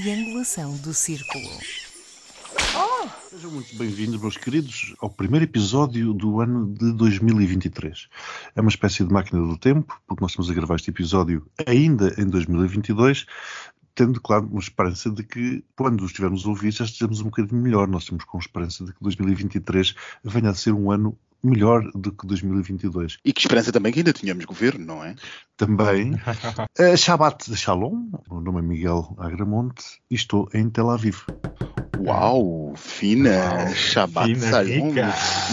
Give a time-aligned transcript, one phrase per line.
[0.00, 1.48] triangulação do círculo.
[2.76, 3.08] Oh!
[3.30, 8.06] Sejam muito bem-vindos, meus queridos, ao primeiro episódio do ano de 2023.
[8.54, 12.14] É uma espécie de máquina do tempo, porque nós estamos a gravar este episódio ainda
[12.18, 13.24] em 2022,
[13.94, 17.88] tendo, claro, uma esperança de que, quando os tivermos ouvir, já estejamos um bocadinho melhor.
[17.88, 22.26] Nós temos com esperança de que 2023 venha a ser um ano melhor do que
[22.26, 23.18] 2022.
[23.24, 25.14] E que esperança também que ainda tínhamos governo, não é?
[25.56, 26.14] Também.
[26.14, 31.20] uh, Shabbat de Shalom, o nome é Miguel Agramonte e estou em Tel Aviv.
[31.98, 34.94] Uau, fina, Uau, Shabbat fina Shalom.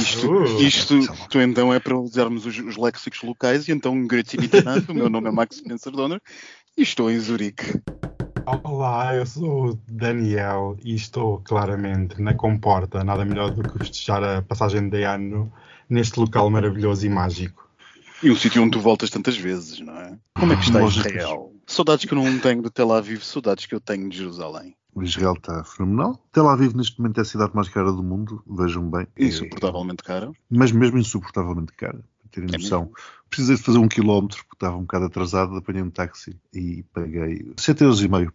[0.02, 4.91] Isto, uh, isto, isto então é para usarmos os, os léxicos locais e então, gratificante,
[4.91, 6.22] o meu nome é Max Spencer Donner
[6.76, 7.80] e estou em Zurique.
[8.46, 14.22] Olá, eu sou o Daniel e estou claramente na comporta, nada melhor do que festejar
[14.22, 15.50] a passagem de ano
[15.89, 17.70] neste local maravilhoso e mágico.
[18.21, 20.17] E um sítio onde tu voltas tantas vezes, não é?
[20.39, 21.53] Como é que está Israel?
[21.67, 24.76] Saudades que eu não tenho de Tel Aviv, saudades que eu tenho de Jerusalém.
[24.95, 26.17] O Israel está fenomenal.
[26.31, 29.07] Tel Aviv neste momento é a cidade mais cara do mundo, vejam bem.
[29.17, 30.31] Insuportavelmente cara.
[30.49, 32.91] Mas mesmo insuportavelmente cara, para terem é noção.
[32.95, 36.84] É Precisei de fazer um quilómetro, porque estava um bocado atrasado, apanhei um táxi e
[36.93, 38.34] paguei 7,5 euros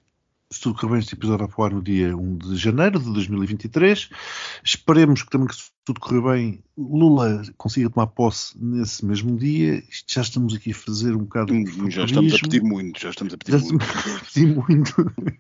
[0.50, 4.08] se tudo correr bem, este episódio vai voar no dia 1 de janeiro de 2023.
[4.64, 9.82] Esperemos que também que se tudo correr bem, Lula consiga tomar posse nesse mesmo dia.
[9.90, 11.54] Isto já estamos aqui a fazer um bocado.
[11.90, 13.84] Já estamos a pedir muito, já estamos a pedir já muito.
[13.84, 15.12] Estamos a pedir muito.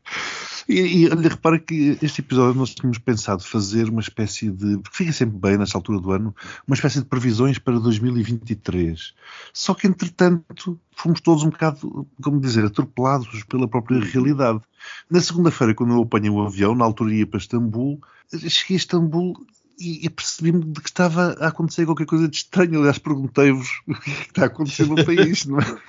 [0.68, 4.76] E, e olha, repara que este episódio nós tínhamos pensado fazer uma espécie de.
[4.76, 6.36] Porque fica sempre bem nesta altura do ano,
[6.66, 9.14] uma espécie de previsões para 2023.
[9.54, 14.60] Só que, entretanto, fomos todos um bocado, como dizer, atropelados pela própria realidade.
[15.08, 18.00] Na segunda-feira, quando eu apanhei o avião, na altura ia para Istambul,
[18.48, 19.46] cheguei a Istambul
[19.78, 22.80] e, e percebi-me de que estava a acontecer qualquer coisa de estranho.
[22.80, 25.64] Aliás, perguntei-vos o que, é que está a acontecer no país, não é?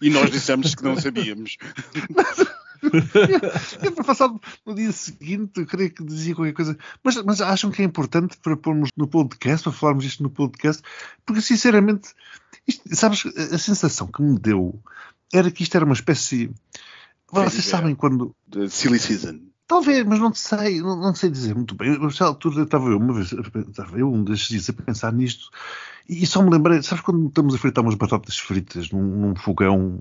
[0.00, 1.58] E nós dissemos que não sabíamos.
[2.82, 6.76] eu, eu passado no dia seguinte, eu creio que dizia qualquer coisa.
[7.04, 10.82] Mas, mas acham que é importante para pormos no podcast, para falarmos isto no podcast?
[11.26, 12.08] Porque, sinceramente,
[12.68, 14.80] isto, sabes, a sensação que me deu
[15.32, 16.50] era que isto era uma espécie.
[17.30, 18.34] Vocês sabem quando.
[18.50, 19.40] The silly season.
[19.66, 21.90] Talvez, mas não sei, não, não sei dizer muito bem.
[21.90, 25.50] A altura estava eu uma vez, estava eu um destes dias a pensar nisto
[26.08, 29.98] e só me lembrei, sabes quando estamos a fritar umas batatas fritas num, num fogão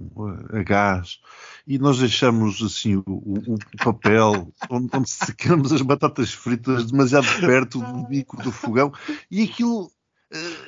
[0.53, 1.19] a gás
[1.67, 7.79] e nós deixamos assim o, o papel onde, onde secamos as batatas fritas demasiado perto
[7.79, 8.94] do bico do fogão
[9.29, 9.91] e aquilo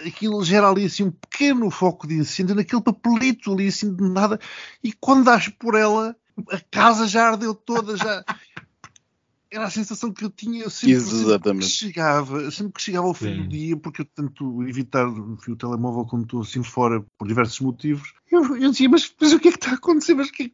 [0.05, 4.39] aquilo gera ali assim um pequeno foco de incêndio naquele papelito ali assim de nada.
[4.83, 6.15] E quando dás por ela
[6.51, 8.23] a casa já ardeu toda já
[9.51, 13.33] era a sensação que eu tinha sempre, sempre que chegava, sempre que chegava ao fim
[13.33, 13.41] Sim.
[13.41, 17.59] do dia, porque eu tento evitar enfim, o telemóvel quando estou assim fora por diversos
[17.59, 18.13] motivos.
[18.31, 20.13] Eu, eu dizia, mas, mas, o que é que está a acontecer?
[20.13, 20.53] Mas que...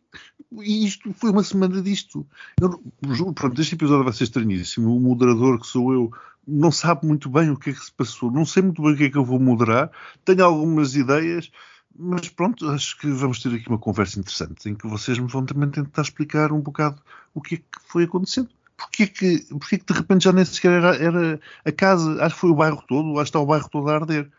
[0.62, 2.26] E isto foi uma semana disto.
[2.62, 2.82] Eu
[3.14, 4.96] juro, pronto, este episódio vai ser estranhíssimo.
[4.96, 6.12] O moderador que sou eu
[6.48, 8.32] não sabe muito bem o que é que se passou.
[8.32, 9.92] Não sei muito bem o que é que eu vou moderar.
[10.24, 11.52] Tenho algumas ideias.
[11.98, 15.46] Mas pronto, acho que vamos ter aqui uma conversa interessante em que vocês me vão
[15.46, 17.02] também tentar explicar um bocado
[17.34, 20.72] o que é que foi acontecendo porquê que, porquê que de repente já nem sequer
[20.72, 23.70] era, era, a casa, acho que foi o bairro todo, acho que está o bairro
[23.70, 24.30] todo a arder.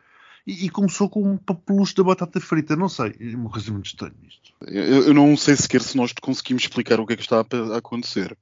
[0.46, 3.86] E, e começou com um papelucho da batata frita, não sei, é uma coisa muito
[3.86, 4.52] estranha isto.
[4.66, 7.76] Eu, eu, não sei sequer se nós conseguimos explicar o que é que está a,
[7.76, 8.36] acontecer.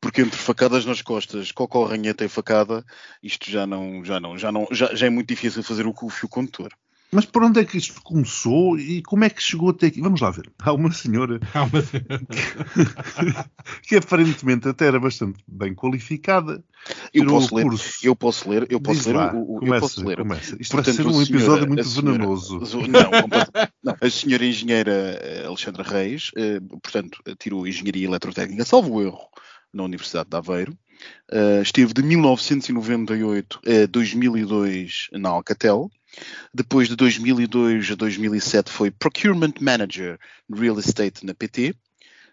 [0.00, 2.84] Porque entre facadas nas costas, cocó, ranheta e facada,
[3.22, 6.10] isto já não, já não, já não, já, já é muito difícil fazer o, o
[6.10, 6.70] fio condutor.
[7.16, 10.02] Mas por onde é que isto começou e como é que chegou até aqui?
[10.02, 10.52] Vamos lá ver.
[10.58, 12.20] Há uma senhora, Há uma senhora.
[13.80, 16.62] Que, que, aparentemente até era bastante bem qualificada.
[17.14, 17.66] Eu posso, ler,
[18.02, 20.16] eu posso ler, eu posso ler, o, começa, eu posso ler.
[20.18, 20.56] Começa.
[20.60, 22.58] Isto Portanto, vai ser um episódio muito senhora, venenoso.
[22.58, 23.00] Não,
[23.82, 29.26] não, a senhora engenheira eh, Alexandra Reis, eh, portanto, tirou engenharia eletrotécnica, salvo erro,
[29.72, 30.76] na Universidade de Aveiro.
[31.32, 35.90] Uh, esteve de 1998 a 2002 na Alcatel
[36.52, 40.18] depois de 2002 a 2007 foi Procurement Manager
[40.50, 41.74] Real Estate na PT.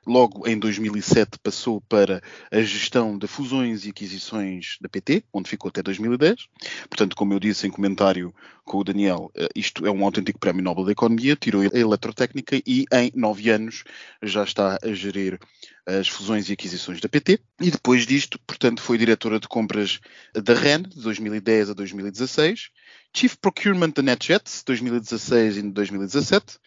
[0.06, 2.22] Logo em 2007 passou para
[2.52, 6.48] a gestão de fusões e aquisições da PT, onde ficou até 2010.
[6.90, 8.34] Portanto, como eu disse em comentário
[8.66, 12.62] com o Daniel, eh, isto é um autêntico prémio Nobel da Economia, tirou a eletrotécnica
[12.66, 13.84] e em nove anos
[14.22, 15.40] já está a gerir
[15.86, 17.40] as fusões e aquisições da PT.
[17.62, 20.00] E depois disto, portanto, foi diretora de compras
[20.34, 22.70] da REN, de 2010 a 2016
[23.16, 26.58] Chief Procurement da NetJets, 2016 e 2017,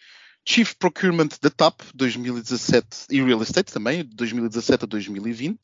[0.49, 5.59] Chief Procurement da TAP 2017 e Real Estate também, de 2017 a 2020.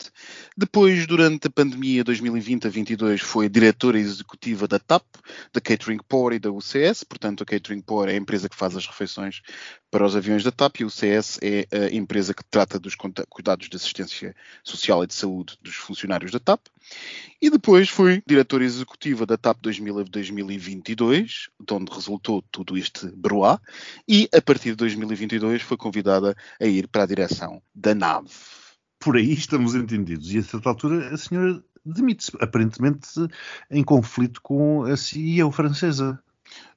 [0.58, 5.06] Depois, durante a pandemia 2020 a 22, foi diretora executiva da TAP,
[5.54, 7.06] da Catering Power e da UCS.
[7.06, 9.42] Portanto, a Catering Power é a empresa que faz as refeições
[9.90, 12.94] para os aviões da TAP e o UCS é a empresa que trata dos
[13.30, 14.36] cuidados de assistência
[14.66, 16.60] social e de saúde dos funcionários da TAP.
[17.42, 23.08] E depois foi diretora executiva da TAP 2000 a 2022, de onde resultou todo este
[23.16, 23.60] broá,
[24.08, 28.30] e a partir de 2022 foi convidada a ir para a direção da nave.
[29.00, 30.32] Por aí estamos entendidos.
[30.34, 33.10] E a certa altura a senhora demite-se, aparentemente
[33.70, 36.22] em conflito com a CEO francesa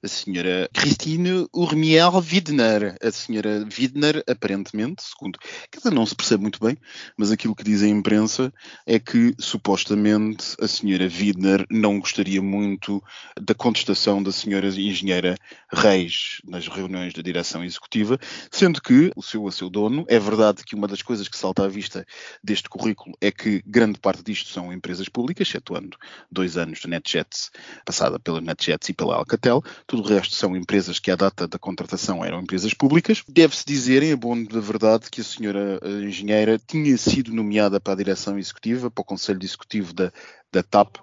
[0.02, 2.96] a senhora Christine Urmier Widner.
[3.02, 5.38] A senhora Widner, aparentemente, segundo.
[5.74, 6.76] Dizer, não se percebe muito bem,
[7.16, 8.52] mas aquilo que diz a imprensa
[8.86, 13.02] é que, supostamente, a senhora Widner não gostaria muito
[13.40, 15.36] da contestação da senhora engenheira
[15.72, 18.18] Reis nas reuniões da direção executiva,
[18.50, 21.64] sendo que o seu a seu dono, é verdade que uma das coisas que salta
[21.64, 22.06] à vista
[22.42, 25.96] deste currículo é que grande parte disto são empresas públicas, excetuando
[26.30, 27.50] dois anos de NetJets,
[27.84, 31.58] passada pela NetJets e pela Alcatel, tudo o resto são empresas que à data da
[31.58, 33.22] contratação eram empresas públicas.
[33.28, 37.96] Deve-se dizer, em abono da verdade, que a senhora engenheira tinha sido nomeada para a
[37.96, 40.12] direção executiva, para o Conselho Executivo da,
[40.52, 40.96] da TAP,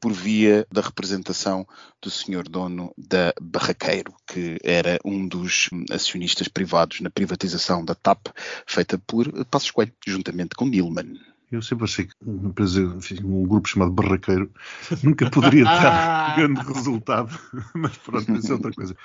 [0.00, 1.66] por via da representação
[2.00, 8.28] do senhor dono da Barraqueiro, que era um dos acionistas privados na privatização da TAP,
[8.66, 11.29] feita por Passos Coelho, juntamente com Nilman.
[11.50, 14.50] Eu sempre achei que uma empresa, enfim, um grupo chamado Barraqueiro
[15.02, 17.36] nunca poderia dar grande resultado,
[17.74, 18.96] mas pronto, isso é outra coisa.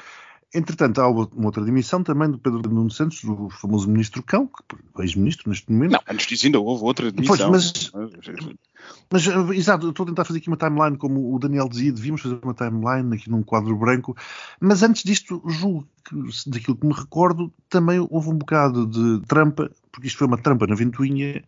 [0.56, 4.50] Entretanto, há uma outra dimissão também do Pedro Nuno Santos, o famoso ministro Cão,
[5.00, 5.92] ex-ministro neste momento.
[5.92, 7.50] Não, antes disso ainda houve outra demissão.
[7.50, 11.92] Pois, mas, mas, exato, estou a tentar fazer aqui uma timeline, como o Daniel dizia,
[11.92, 14.16] devíamos fazer uma timeline aqui num quadro branco,
[14.62, 16.16] mas antes disto, julgo que,
[16.50, 20.66] daquilo que me recordo, também houve um bocado de trampa, porque isto foi uma trampa
[20.68, 21.44] na ventoinha,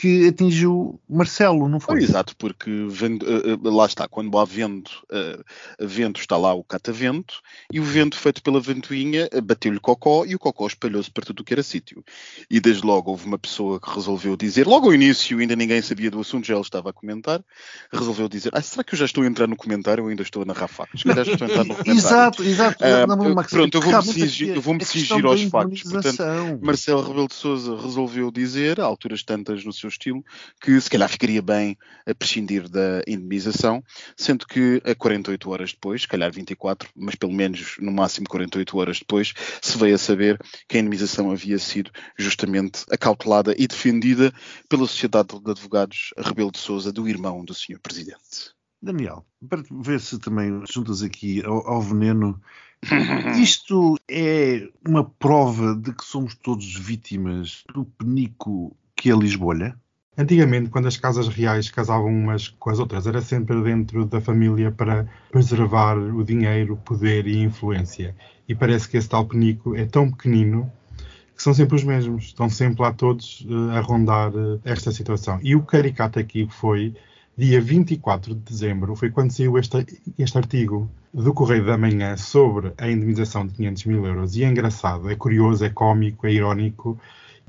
[0.00, 2.02] que atingiu Marcelo, não foi?
[2.02, 5.44] exato, porque vendo, uh, lá está, quando há vento, uh,
[5.78, 10.38] vento está lá o catavento, e o vento feito pela ventoinha bateu-lhe cocó e o
[10.38, 12.02] cocó espalhou-se para tudo o que era sítio.
[12.50, 16.10] E desde logo houve uma pessoa que resolveu dizer, logo ao início ainda ninguém sabia
[16.10, 17.44] do assunto, já ele estava a comentar,
[17.92, 20.46] resolveu dizer, ah, será que eu já estou a entrar no comentário ou ainda estou
[20.46, 21.02] na factos?
[21.02, 21.98] Já estou a entrar no comentário.
[21.98, 22.82] exato, exato.
[22.82, 25.82] Uh, não, Max, pronto, eu vou-me cingir, vou cingir aos factos.
[25.82, 26.24] Portanto,
[26.62, 30.24] Marcelo Rebelo de Sousa resolveu dizer, a alturas tantas no seu estilo,
[30.60, 31.76] que se calhar ficaria bem
[32.06, 33.82] a prescindir da indemnização,
[34.16, 38.78] sendo que a 48 horas depois, se calhar 24, mas pelo menos no máximo 48
[38.78, 40.38] horas depois, se veio a saber
[40.68, 44.32] que a indemnização havia sido justamente acautelada e defendida
[44.68, 47.78] pela Sociedade de Advogados Rebelo de Sousa, do irmão do Sr.
[47.80, 48.54] Presidente.
[48.82, 52.40] Daniel, para ver se também juntas aqui ao, ao veneno,
[53.38, 59.74] isto é uma prova de que somos todos vítimas do penico que é Lisboa?
[60.18, 64.70] Antigamente, quando as casas reais casavam umas com as outras, era sempre dentro da família
[64.70, 68.14] para preservar o dinheiro, poder e influência.
[68.46, 70.70] E parece que esse tal penico é tão pequenino
[71.34, 72.24] que são sempre os mesmos.
[72.24, 75.40] Estão sempre lá todos uh, a rondar uh, esta situação.
[75.42, 76.94] E o caricato aqui foi
[77.38, 79.86] dia 24 de dezembro, foi quando saiu este,
[80.18, 84.36] este artigo do Correio da Manhã sobre a indemnização de 500 mil euros.
[84.36, 87.00] E é engraçado, é curioso, é cómico, é irónico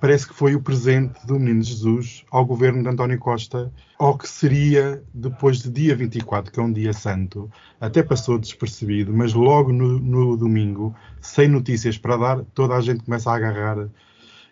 [0.01, 4.27] parece que foi o presente do Menino Jesus ao governo de António Costa, ao que
[4.27, 7.51] seria depois de dia 24, que é um dia santo.
[7.79, 13.03] Até passou despercebido, mas logo no, no domingo, sem notícias para dar, toda a gente
[13.03, 13.87] começa a agarrar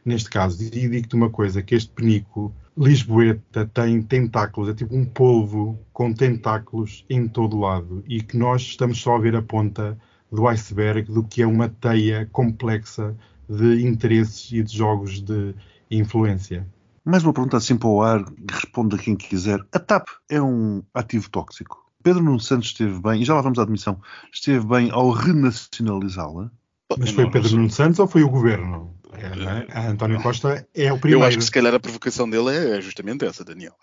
[0.05, 0.63] neste caso.
[0.63, 6.13] E digo-te uma coisa, que este penico lisboeta tem tentáculos, é tipo um polvo com
[6.13, 9.97] tentáculos em todo lado e que nós estamos só a ver a ponta
[10.31, 13.17] do iceberg do que é uma teia complexa
[13.49, 15.55] de interesses e de jogos de
[15.89, 16.67] influência.
[17.03, 19.59] Mais uma pergunta assim para o ar, responda quem quiser.
[19.71, 21.89] A TAP é um ativo tóxico?
[22.03, 23.99] Pedro Nuno Santos esteve bem, e já lá vamos à admissão,
[24.31, 26.51] esteve bem ao renacionalizá-la?
[26.97, 28.93] Mas foi Pedro Nuno Santos ou foi o governo?
[29.13, 29.77] É, é?
[29.77, 31.23] A António Costa é o primeiro.
[31.23, 33.73] Eu acho que se calhar a provocação dele é justamente essa, Daniel.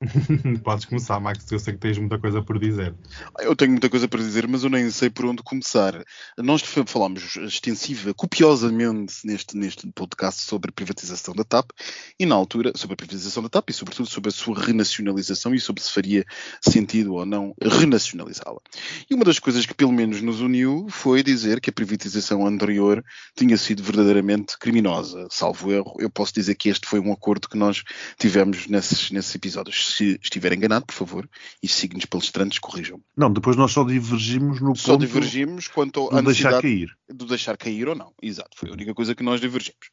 [0.64, 2.94] Podes começar, Max, eu sei que tens muita coisa por dizer.
[3.38, 6.02] Eu tenho muita coisa por dizer, mas eu nem sei por onde começar.
[6.38, 11.70] Nós falámos extensiva, copiosamente neste, neste podcast sobre a privatização da TAP
[12.18, 15.60] e na altura sobre a privatização da TAP e sobretudo sobre a sua renacionalização e
[15.60, 16.24] sobre se faria
[16.60, 18.60] sentido ou não renacionalizá-la.
[19.08, 23.04] E uma das coisas que pelo menos nos uniu foi dizer que a privatização anterior
[23.36, 25.26] tinha sido verdadeiramente criminosa.
[25.30, 27.82] Salvo erro, eu posso dizer que este foi um acordo que nós
[28.18, 31.28] tivemos nesses, nesses episódios Se estiver enganado, por favor,
[31.62, 33.00] e signos palestrantes corrijam.
[33.16, 36.88] Não, depois nós só divergimos no Só ponto divergimos quanto à deixar cair.
[37.08, 38.12] do deixar cair ou não.
[38.20, 39.90] Exato, foi a única coisa que nós divergimos.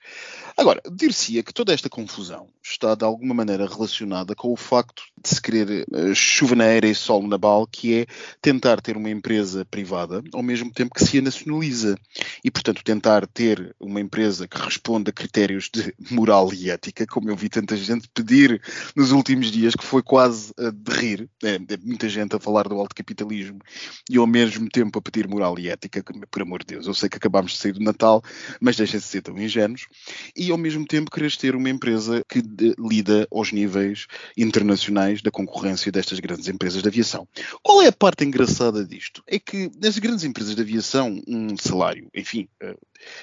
[0.58, 5.30] Agora, dir-se-ia que toda esta confusão está de alguma maneira relacionada com o facto de
[5.30, 8.06] se querer eh, chuva na era e sol na bal, que é
[8.42, 11.96] tentar ter uma empresa privada ao mesmo tempo que se a nacionaliza.
[12.44, 17.30] E, portanto, tentar ter uma empresa que responda a critérios de moral e ética, como
[17.30, 18.62] eu vi tanta gente pedir
[18.96, 21.30] nos últimos dias, que foi quase de rir.
[21.44, 23.60] É, é muita gente a falar do alto capitalismo
[24.08, 26.94] e ao mesmo tempo a pedir moral e ética, que, por amor de Deus, eu
[26.94, 28.22] sei que acabámos de sair do Natal,
[28.60, 29.88] mas deixem-se ser tão ingênuos,
[30.36, 34.06] e ao mesmo tempo quereres ter uma empresa que de- lida aos níveis
[34.38, 37.28] internacionais da concorrência destas grandes empresas de aviação.
[37.64, 39.24] Qual é a parte engraçada disto?
[39.26, 42.76] É que nas grandes empresas de aviação, um salário, enfim, eh,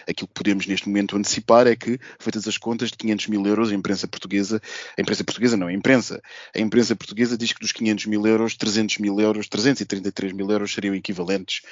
[0.08, 3.70] aquilo que podemos neste momento antecipar é que, feitas as contas de 500 mil euros,
[3.70, 4.61] a imprensa portuguesa,
[4.97, 6.20] a imprensa portuguesa não, a imprensa,
[6.54, 10.73] a imprensa portuguesa diz que dos 500 mil euros, 300 mil euros, 333 mil euros
[10.73, 11.62] seriam equivalentes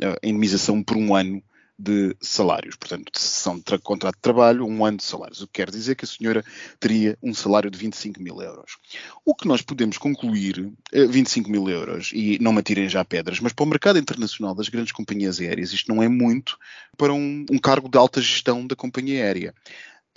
[0.00, 1.42] eh, à indemnização por um ano
[1.78, 2.76] de salários.
[2.76, 5.40] Portanto, de sessão de tra- contrato de trabalho, um ano de salários.
[5.42, 6.44] O que quer dizer que a senhora
[6.78, 8.76] teria um salário de 25 mil euros.
[9.24, 13.40] O que nós podemos concluir, eh, 25 mil euros, e não me atirem já pedras,
[13.40, 16.56] mas para o mercado internacional das grandes companhias aéreas, isto não é muito
[16.96, 19.54] para um, um cargo de alta gestão da companhia aérea.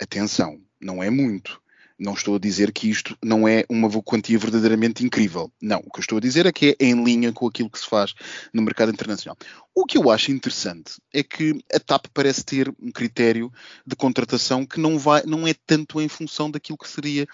[0.00, 1.60] Atenção, não é muito.
[1.98, 5.50] Não estou a dizer que isto não é uma quantia verdadeiramente incrível.
[5.60, 7.78] Não, o que eu estou a dizer é que é em linha com aquilo que
[7.80, 8.14] se faz
[8.54, 9.36] no mercado internacional.
[9.80, 13.48] O que eu acho interessante é que a TAP parece ter um critério
[13.86, 17.28] de contratação que não, vai, não é tanto em função daquilo que seria,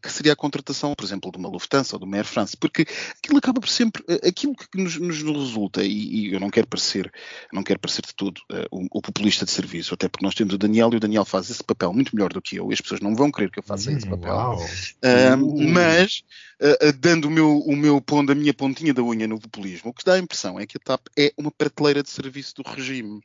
[0.00, 2.86] que seria a contratação, por exemplo, de uma Lufthansa ou de uma Air France, porque
[3.18, 6.68] aquilo acaba por sempre, eh, aquilo que nos, nos resulta, e, e eu não quero
[6.68, 7.12] parecer,
[7.52, 10.54] não quero parecer de todo eh, o, o populista de serviço, até porque nós temos
[10.54, 12.80] o Daniel e o Daniel faz esse papel muito melhor do que eu, e as
[12.80, 14.32] pessoas não vão querer que eu faça esse Hum, papel.
[14.32, 14.66] Uau.
[15.02, 15.68] Ah, Uh.
[15.68, 16.22] mas,
[16.60, 19.92] ah, dando o meu, o meu pondo, a minha pontinha da unha no populismo, o
[19.92, 23.20] que dá a impressão é que a TAP é uma prateleira de serviço do regime,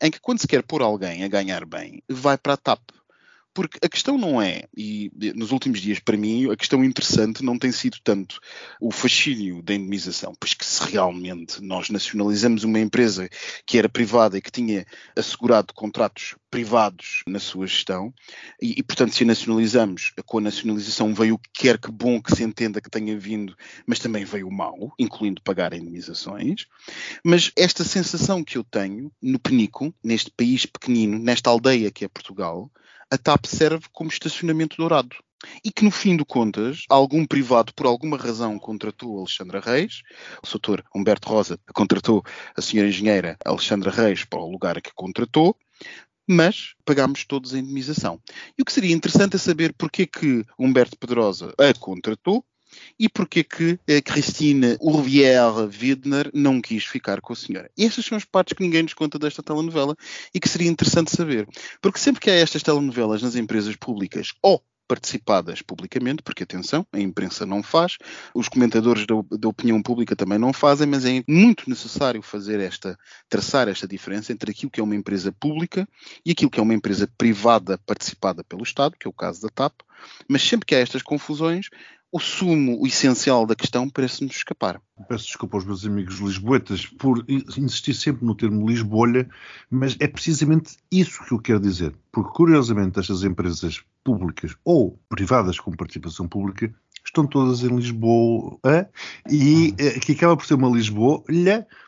[0.00, 2.80] em que quando se quer pôr alguém a ganhar bem, vai para a TAP.
[3.52, 7.58] Porque a questão não é, e nos últimos dias, para mim, a questão interessante não
[7.58, 8.38] tem sido tanto
[8.80, 13.28] o fascínio da indemnização, pois que se realmente nós nacionalizamos uma empresa
[13.66, 18.12] que era privada e que tinha assegurado contratos privados na sua gestão,
[18.60, 22.20] e, e, portanto, se a nacionalizamos, com a nacionalização veio o que quer que bom
[22.20, 26.66] que se entenda que tenha vindo, mas também veio o mal, incluindo pagar indemnizações.
[27.24, 32.08] Mas esta sensação que eu tenho no Penico, neste país pequenino, nesta aldeia que é
[32.08, 32.70] Portugal,
[33.10, 35.16] a TAP serve como estacionamento dourado.
[35.64, 40.02] E que no fim de contas, algum privado, por alguma razão, contratou Alexandra Reis,
[40.44, 42.22] o doutor Humberto Rosa contratou
[42.54, 45.56] a senhora engenheira Alexandra Reis para o lugar que contratou,
[46.28, 48.20] mas pagámos todos a indemnização.
[48.56, 52.44] E o que seria interessante é saber porque que Humberto Pedrosa a contratou
[52.98, 57.70] e porque que a Christine Urvière Widner não quis ficar com a senhora.
[57.76, 59.96] E estas são as partes que ninguém nos conta desta telenovela
[60.34, 61.48] e que seria interessante saber.
[61.80, 66.98] Porque sempre que há estas telenovelas nas empresas públicas ou participadas publicamente, porque atenção, a
[66.98, 67.96] imprensa não faz,
[68.34, 72.98] os comentadores da, da, opinião pública também não fazem, mas é muito necessário fazer esta,
[73.28, 75.88] traçar esta diferença entre aquilo que é uma empresa pública
[76.26, 79.48] e aquilo que é uma empresa privada participada pelo Estado, que é o caso da
[79.48, 79.80] TAP,
[80.28, 81.68] mas sempre que há estas confusões,
[82.12, 84.80] o sumo, o essencial da questão parece-nos escapar.
[85.08, 89.28] Peço desculpa aos meus amigos lisboetas por insistir sempre no termo Lisbolha,
[89.70, 91.94] mas é precisamente isso que eu quero dizer.
[92.10, 96.74] Porque, curiosamente, estas empresas públicas ou privadas com participação pública
[97.04, 98.58] estão todas em Lisboa
[99.30, 99.72] e
[100.04, 101.22] que acaba por ser uma Lisboa,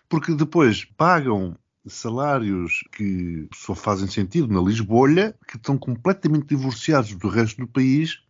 [0.08, 7.28] porque depois pagam salários que só fazem sentido na Lisboa, que estão completamente divorciados do
[7.28, 8.20] resto do país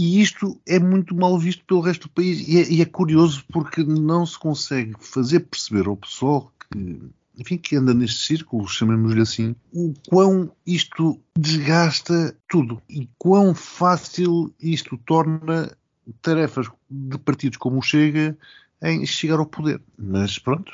[0.00, 3.44] e isto é muito mal visto pelo resto do país e é, e é, curioso
[3.52, 6.98] porque não se consegue fazer perceber ao pessoal que,
[7.36, 14.50] enfim, que anda neste círculo, chamemos-lhe assim, o quão isto desgasta tudo e quão fácil
[14.58, 15.70] isto torna
[16.22, 18.34] tarefas de partidos como o Chega
[18.82, 19.82] em chegar ao poder.
[19.98, 20.72] Mas pronto,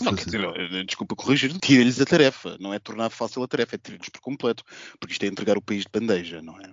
[0.00, 3.78] não, quer dizer, desculpa corrigir, tira-lhes a tarefa, não é tornar fácil a tarefa, é
[3.78, 4.64] tirar-lhes por completo,
[5.00, 6.70] porque isto é entregar o país de bandeja, não é?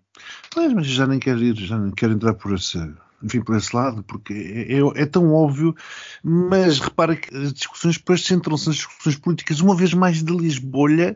[0.51, 2.77] Pois, mas já nem quero ir, já nem quero entrar por esse,
[3.23, 5.75] enfim, por esse lado, porque é, é, é tão óbvio,
[6.23, 11.15] mas repara que as discussões depois centram-se nas discussões políticas, uma vez mais de Lisboa,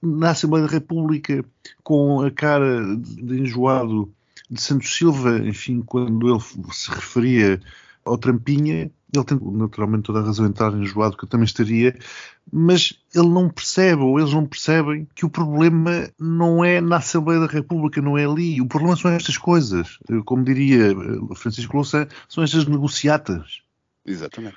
[0.00, 1.44] na Assembleia da República,
[1.82, 4.12] com a cara de enjoado
[4.50, 6.40] de Santos Silva, enfim, quando ele
[6.72, 7.60] se referia
[8.04, 11.96] ao Trampinha, Ele tem naturalmente toda a razão em estar enjoado, que eu também estaria,
[12.52, 17.40] mas ele não percebe, ou eles não percebem, que o problema não é na Assembleia
[17.40, 18.60] da República, não é ali.
[18.60, 19.98] O problema são estas coisas.
[20.24, 23.62] Como diria eh, Francisco Louçã, são estas negociatas.
[24.06, 24.56] Exatamente.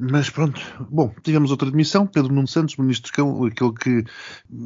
[0.00, 4.04] Mas pronto, bom, tivemos outra demissão, Pedro Nuno Santos, ministro cão, aquele que,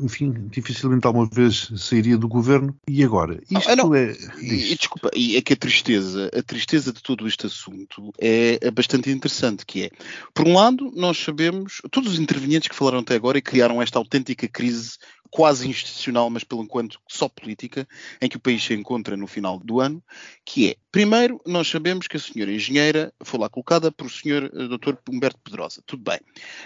[0.04, 2.76] enfim, dificilmente alguma vez sairia do governo.
[2.86, 3.40] E agora?
[3.50, 4.14] Isto ah, não, é.
[4.42, 8.70] E, desculpa, e é que a tristeza, a tristeza de todo este assunto é, é
[8.70, 9.90] bastante interessante, que é,
[10.34, 13.98] por um lado, nós sabemos, todos os intervenientes que falaram até agora e criaram esta
[13.98, 14.98] autêntica crise
[15.32, 17.88] quase institucional, mas pelo enquanto só política,
[18.20, 20.04] em que o país se encontra no final do ano,
[20.44, 24.44] que é, primeiro, nós sabemos que a senhora engenheira foi lá colocada por o senhor
[24.44, 24.94] eh, Dr.
[25.08, 25.82] Humberto Pedrosa.
[25.86, 26.20] Tudo bem.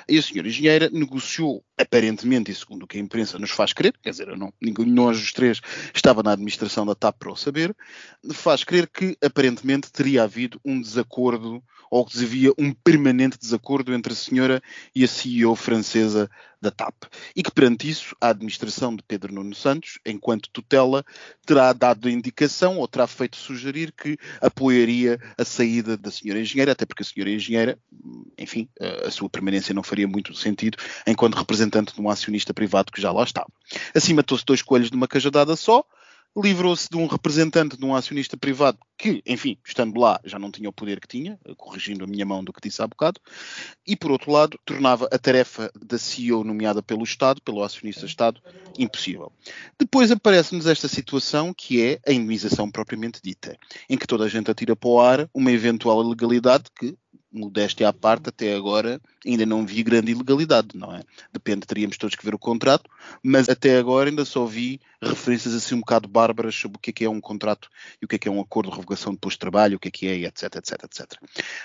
[0.08, 3.94] E a senhora engenheira negociou, aparentemente, e segundo o que a imprensa nos faz crer,
[4.02, 5.60] quer dizer, não, ninguém nós os três
[5.94, 7.74] estava na administração da TAP para o saber,
[8.32, 14.12] faz crer que, aparentemente, teria havido um desacordo ou que havia um permanente desacordo entre
[14.12, 14.60] a senhora
[14.92, 16.28] e a CEO francesa
[16.66, 17.04] da TAP.
[17.34, 21.04] E que, perante isso, a administração de Pedro Nuno Santos, enquanto tutela,
[21.46, 26.84] terá dado indicação ou terá feito sugerir que apoiaria a saída da senhora engenheira, até
[26.84, 27.78] porque a senhora engenheira,
[28.36, 28.68] enfim,
[29.04, 33.12] a sua permanência não faria muito sentido enquanto representante de um acionista privado que já
[33.12, 33.48] lá estava.
[33.94, 35.84] Assim matou-se dois coelhos de uma cajadada só,
[36.36, 40.68] livrou-se de um representante de um acionista privado que, enfim, estando lá, já não tinha
[40.68, 43.20] o poder que tinha, corrigindo a minha mão do que disse há bocado,
[43.86, 48.40] e por outro lado, tornava a tarefa da CEO nomeada pelo Estado, pelo acionista Estado,
[48.78, 49.32] impossível.
[49.78, 53.56] Depois aparece-nos esta situação que é a indemnização propriamente dita,
[53.88, 56.96] em que toda a gente atira para o ar uma eventual ilegalidade que,
[57.36, 61.02] modéstia à parte, até agora ainda não vi grande ilegalidade, não é?
[61.32, 62.90] Depende, teríamos todos que ver o contrato,
[63.22, 66.92] mas até agora ainda só vi referências assim um bocado bárbaras sobre o que é,
[66.92, 67.68] que é um contrato
[68.00, 69.80] e o que é, que é um acordo de revogação de posto de trabalho, o
[69.80, 71.20] que é que é, etc, etc, etc.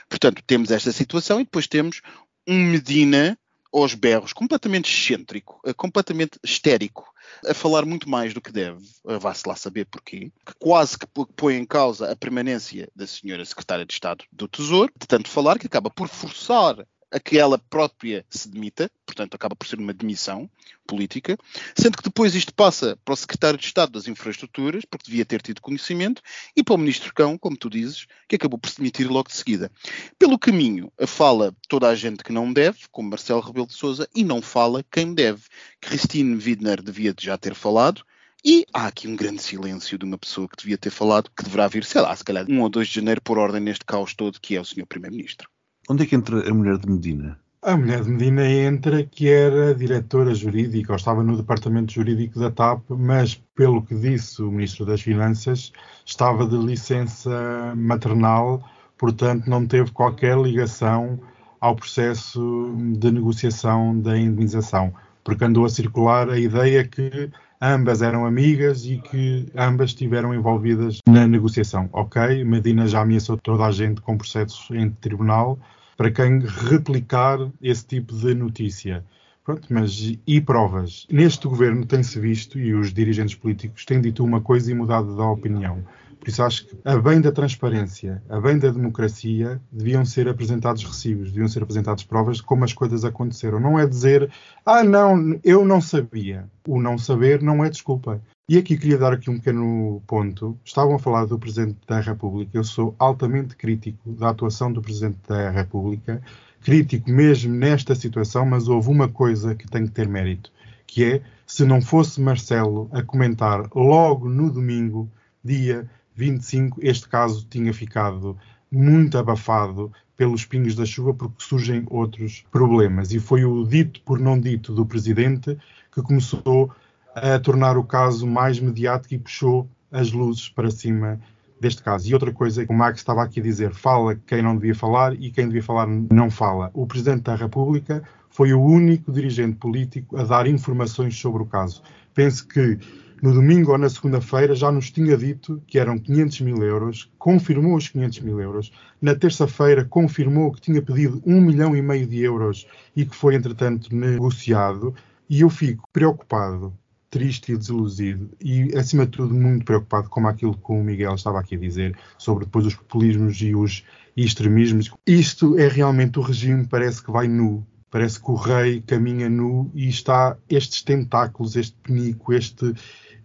[0.09, 2.01] Portanto, temos esta situação e depois temos
[2.47, 3.37] um Medina
[3.73, 7.10] aos berros, completamente excêntrico, eh, completamente histérico,
[7.45, 11.05] a falar muito mais do que deve, eh, vá-se lá saber porquê, que quase que
[11.35, 15.59] põe em causa a permanência da senhora secretária de Estado do Tesouro, de tanto falar
[15.59, 19.93] que acaba por forçar a que ela própria se demita, portanto acaba por ser uma
[19.93, 20.49] demissão
[20.87, 21.37] política,
[21.75, 25.41] sendo que depois isto passa para o secretário de Estado das Infraestruturas, porque devia ter
[25.41, 26.21] tido conhecimento,
[26.55, 29.35] e para o ministro Cão, como tu dizes, que acabou por se demitir logo de
[29.35, 29.71] seguida.
[30.17, 34.23] Pelo caminho, fala toda a gente que não deve, como Marcelo Rebelo de Sousa, e
[34.23, 35.43] não fala quem deve.
[35.79, 38.03] Christine Widner devia já ter falado,
[38.43, 41.67] e há aqui um grande silêncio de uma pessoa que devia ter falado, que deverá
[41.67, 44.39] vir, sei lá, se calhar 1 ou 2 de janeiro por ordem neste caos todo,
[44.41, 44.87] que é o Sr.
[44.87, 45.47] Primeiro-Ministro.
[45.91, 47.37] Onde é que entra a mulher de Medina?
[47.61, 52.49] A mulher de Medina entra que era diretora jurídica, ou estava no departamento jurídico da
[52.49, 55.73] TAP, mas, pelo que disse o Ministro das Finanças,
[56.05, 58.63] estava de licença maternal,
[58.97, 61.19] portanto não teve qualquer ligação
[61.59, 64.93] ao processo de negociação da indenização,
[65.25, 67.29] porque andou a circular a ideia que
[67.61, 71.89] ambas eram amigas e que ambas estiveram envolvidas na negociação.
[71.91, 75.59] Ok, Medina já ameaçou toda a gente com processos em tribunal
[76.01, 79.05] para quem replicar esse tipo de notícia.
[79.43, 81.05] Pronto, mas e provas?
[81.11, 85.21] Neste governo tem-se visto, e os dirigentes políticos têm dito uma coisa e mudado de
[85.21, 85.83] opinião.
[86.19, 90.83] Por isso acho que, a bem da transparência, a bem da democracia, deviam ser apresentados
[90.83, 93.59] recibos, deviam ser apresentadas provas de como as coisas aconteceram.
[93.59, 94.31] Não é dizer,
[94.65, 96.49] ah, não, eu não sabia.
[96.67, 98.19] O não saber não é desculpa.
[98.51, 100.59] E aqui queria dar aqui um pequeno ponto.
[100.65, 102.51] Estavam a falar do Presidente da República.
[102.53, 106.21] Eu sou altamente crítico da atuação do Presidente da República,
[106.59, 110.51] crítico mesmo nesta situação, mas houve uma coisa que tem que ter mérito,
[110.85, 115.09] que é, se não fosse Marcelo a comentar logo no domingo,
[115.41, 118.37] dia 25, este caso tinha ficado
[118.69, 123.13] muito abafado pelos pingos da chuva porque surgem outros problemas.
[123.13, 125.57] E foi o dito por não dito do presidente
[125.89, 126.69] que começou
[127.15, 131.19] a tornar o caso mais mediático e puxou as luzes para cima
[131.59, 132.09] deste caso.
[132.09, 135.13] E outra coisa que o Max estava aqui a dizer, fala quem não devia falar
[135.13, 136.71] e quem devia falar não fala.
[136.73, 141.83] O Presidente da República foi o único dirigente político a dar informações sobre o caso.
[142.13, 142.79] Penso que
[143.21, 147.75] no domingo ou na segunda-feira já nos tinha dito que eram 500 mil euros, confirmou
[147.75, 148.71] os 500 mil euros.
[148.99, 153.35] Na terça-feira confirmou que tinha pedido 1 milhão e meio de euros e que foi,
[153.35, 154.95] entretanto, negociado.
[155.29, 156.73] E eu fico preocupado,
[157.11, 161.39] triste e desiludido e, acima de tudo, muito preocupado com aquilo que o Miguel estava
[161.39, 163.83] aqui a dizer sobre depois os populismos e os
[164.15, 164.89] extremismos.
[165.05, 167.67] Isto é realmente o regime, parece que vai nu.
[167.91, 172.73] Parece que o rei caminha nu e está estes tentáculos, este penico, este,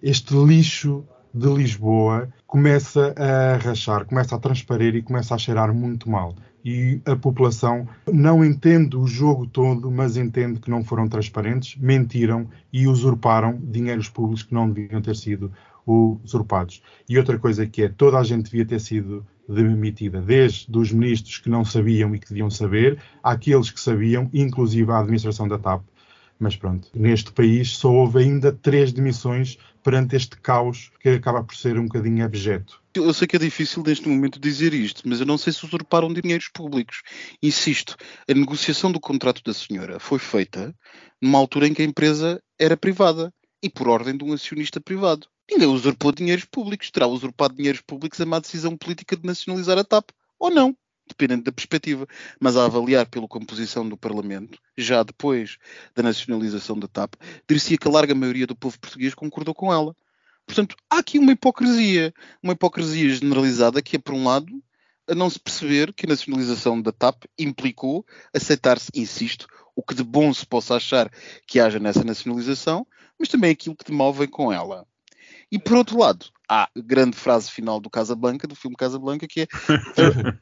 [0.03, 6.11] este lixo de Lisboa começa a rachar, começa a transparecer e começa a cheirar muito
[6.11, 6.35] mal.
[6.69, 12.49] E a população não entende o jogo todo, mas entende que não foram transparentes, mentiram
[12.73, 15.53] e usurparam dinheiros públicos que não deviam ter sido
[15.87, 16.83] usurpados.
[17.09, 21.39] E outra coisa que é, toda a gente devia ter sido demitida, desde os ministros
[21.39, 25.85] que não sabiam e que deviam saber, àqueles que sabiam, inclusive a administração da TAP.
[26.39, 31.57] Mas pronto, neste país só houve ainda três demissões perante este caos que acaba por
[31.57, 32.83] ser um bocadinho abjeto.
[32.95, 36.13] Eu sei que é difícil neste momento dizer isto, mas eu não sei se usurparam
[36.13, 37.03] dinheiros públicos.
[37.43, 37.97] Insisto,
[38.29, 40.75] a negociação do contrato da senhora foi feita
[41.23, 45.27] numa altura em que a empresa era privada e por ordem de um acionista privado.
[45.51, 46.91] Ninguém usurpou dinheiros públicos.
[46.91, 50.11] Terá usurpado dinheiros públicos a má decisão política de nacionalizar a TAP.
[50.39, 52.07] Ou não, dependendo da perspectiva.
[52.41, 55.59] Mas a avaliar pela composição do Parlamento, já depois
[55.95, 57.15] da nacionalização da TAP,
[57.49, 59.95] dir-se que a larga maioria do povo português concordou com ela.
[60.47, 62.15] Portanto, há aqui uma hipocrisia.
[62.43, 64.47] Uma hipocrisia generalizada que é, por um lado,
[65.09, 70.03] a não se perceber que a nacionalização da TAP implicou aceitar-se, insisto, o que de
[70.03, 71.11] bom se possa achar
[71.47, 72.87] que haja nessa nacionalização,
[73.19, 74.87] mas também aquilo que de mal vem com ela.
[75.51, 79.43] E por outro lado, há a grande frase final do Casablanca, do filme Casablanca, que
[79.43, 79.47] é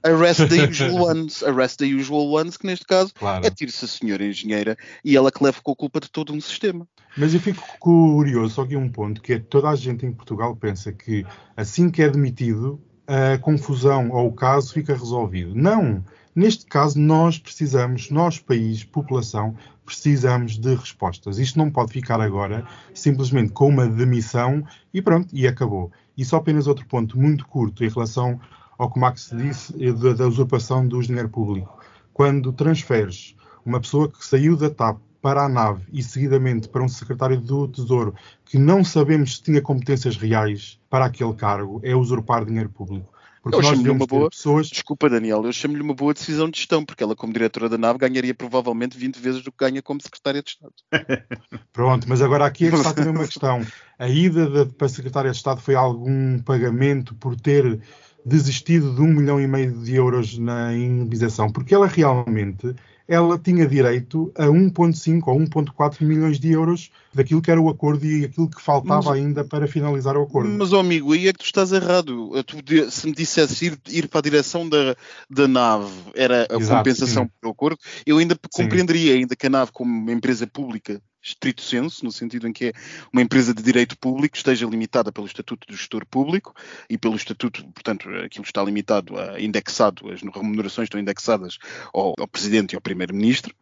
[0.02, 3.44] Arrest the usual ones, arrest the usual ones, que neste caso claro.
[3.44, 6.86] é a senhora engenheira e ela que leva com a culpa de todo um sistema.
[7.16, 10.56] Mas eu fico curioso, só aqui um ponto, que é toda a gente em Portugal
[10.56, 11.24] pensa que
[11.56, 15.54] assim que é demitido, a confusão ou o caso fica resolvido.
[15.54, 16.04] Não!
[16.34, 21.38] Neste caso, nós precisamos, nós, país, população, precisamos de respostas.
[21.38, 25.92] Isto não pode ficar agora simplesmente com uma demissão e pronto, e acabou.
[26.16, 28.40] E só apenas outro ponto muito curto em relação
[28.78, 31.78] ao que Max disse da, da usurpação do dinheiro público.
[32.12, 36.88] Quando transferes uma pessoa que saiu da TAP para a nave e seguidamente para um
[36.88, 42.44] secretário do Tesouro que não sabemos se tinha competências reais para aquele cargo, é usurpar
[42.44, 43.13] dinheiro público.
[43.44, 44.30] Porque eu chamo-lhe uma boa.
[44.30, 44.68] Pessoas...
[44.68, 47.98] Desculpa, Daniel, eu chamo-lhe uma boa decisão de gestão, porque ela, como diretora da nave,
[47.98, 50.72] ganharia provavelmente 20 vezes do que ganha como secretária de Estado.
[51.70, 53.60] Pronto, mas agora aqui é que está também uma questão.
[53.98, 57.82] A ida de, para a secretária de Estado foi algum pagamento por ter
[58.24, 61.52] desistido de um milhão e meio de euros na indemnização?
[61.52, 62.74] Porque ela realmente
[63.06, 68.04] ela tinha direito a 1,5 ou 1,4 milhões de euros daquilo que era o acordo
[68.06, 70.50] e aquilo que faltava mas, ainda para finalizar o acordo.
[70.50, 72.30] Mas, oh amigo, aí é que tu estás errado.
[72.44, 74.96] Tu, se me dissesse ir, ir para a direção da,
[75.28, 77.30] da nave era a Exato, compensação sim.
[77.40, 82.12] pelo acordo, eu ainda compreenderia, ainda que a nave, como empresa pública, estrito senso, no
[82.12, 82.72] sentido em que é
[83.12, 86.54] uma empresa de direito público, esteja limitada pelo Estatuto do Gestor Público
[86.88, 91.58] e pelo Estatuto, portanto, aquilo está limitado, a, indexado, as remunerações estão indexadas
[91.92, 93.54] ao, ao Presidente e ao Primeiro-Ministro,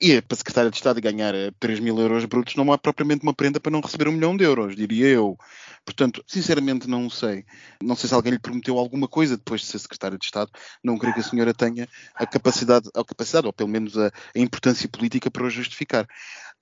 [0.00, 3.34] e para a Secretária de Estado ganhar 3 mil euros brutos não é propriamente uma
[3.34, 5.38] prenda para não receber um milhão de euros, diria eu.
[5.84, 7.44] Portanto, sinceramente não sei.
[7.82, 10.50] Não sei se alguém lhe prometeu alguma coisa depois de ser secretário de Estado.
[10.82, 14.38] Não creio que a senhora tenha a capacidade, a capacidade ou pelo menos a, a
[14.38, 16.06] importância política para o justificar.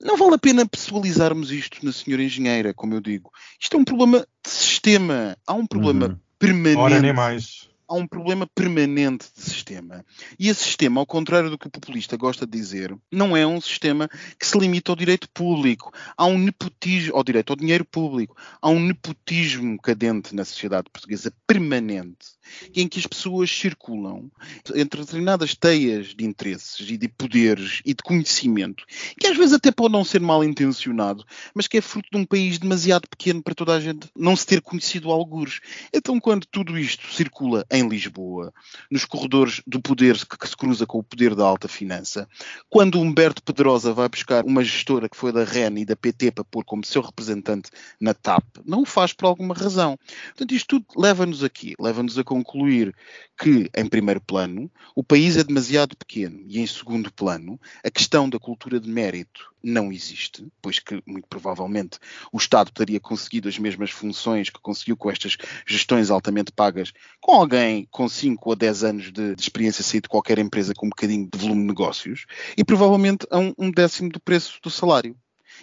[0.02, 3.30] Não vale a pena pessoalizarmos isto na senhora engenheira, como eu digo.
[3.60, 5.36] Isto é um problema de sistema.
[5.46, 6.18] Há um problema uhum.
[6.38, 6.78] permanente.
[6.78, 10.04] Ora, nem mais há um problema permanente de sistema.
[10.38, 13.60] E esse sistema, ao contrário do que o populista gosta de dizer, não é um
[13.60, 15.92] sistema que se limita ao direito público.
[16.16, 18.34] Há um nepotismo, ao direito ao dinheiro público.
[18.62, 22.32] Há um nepotismo cadente na sociedade portuguesa permanente
[22.74, 24.30] em que as pessoas circulam
[24.74, 28.84] entre determinadas teias de interesses e de poderes e de conhecimento,
[29.18, 31.24] que às vezes até pode não ser mal intencionado,
[31.54, 34.46] mas que é fruto de um país demasiado pequeno para toda a gente não se
[34.46, 35.60] ter conhecido algures.
[35.92, 38.52] Então, quando tudo isto circula em Lisboa,
[38.90, 42.28] nos corredores do poder que se cruza com o poder da alta finança,
[42.68, 46.44] quando Humberto Pedrosa vai buscar uma gestora que foi da REN e da PT para
[46.44, 49.98] pôr como seu representante na TAP, não o faz por alguma razão.
[50.28, 52.94] Portanto, isto tudo leva-nos aqui, leva-nos a concluir
[53.38, 58.26] que, em primeiro plano, o país é demasiado pequeno e, em segundo plano, a questão
[58.26, 61.98] da cultura de mérito não existe, pois que, muito provavelmente,
[62.32, 67.32] o Estado teria conseguido as mesmas funções que conseguiu com estas gestões altamente pagas com
[67.32, 70.90] alguém com 5 ou 10 anos de, de experiência sair de qualquer empresa com um
[70.90, 72.24] bocadinho de volume de negócios
[72.56, 75.14] e provavelmente a um, um décimo do preço do salário.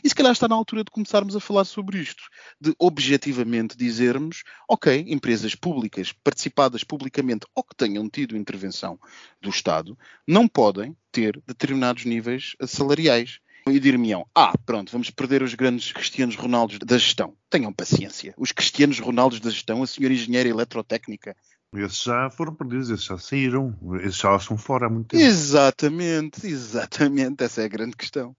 [0.03, 2.23] E se calhar está na altura de começarmos a falar sobre isto,
[2.59, 8.99] de objetivamente dizermos, ok, empresas públicas participadas publicamente ou que tenham tido intervenção
[9.41, 13.39] do Estado não podem ter determinados níveis salariais.
[13.67, 17.35] E dir-me-ão, ah, pronto, vamos perder os grandes Cristianos Ronaldos da gestão.
[17.49, 18.33] Tenham paciência.
[18.37, 21.35] Os Cristianos Ronaldos da gestão, a senhora engenheira eletrotécnica,
[21.73, 25.23] esses já foram perdidos, esses já saíram, esses já estão fora há muito tempo.
[25.23, 28.35] Exatamente, exatamente, essa é a grande questão.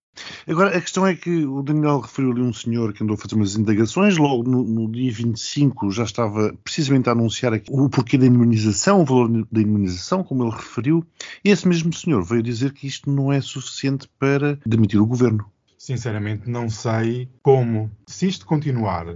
[0.46, 3.35] Agora, a questão é que o Daniel referiu ali um senhor que andou a fazer
[3.35, 8.18] umas indagações, logo no, no dia 25 já estava precisamente a anunciar aqui o porquê
[8.18, 11.07] da imunização, o valor da imunização, como ele referiu,
[11.44, 15.44] e esse mesmo senhor veio dizer que isto não é suficiente para demitir o governo.
[15.79, 19.07] Sinceramente, não sei como, se isto continuar,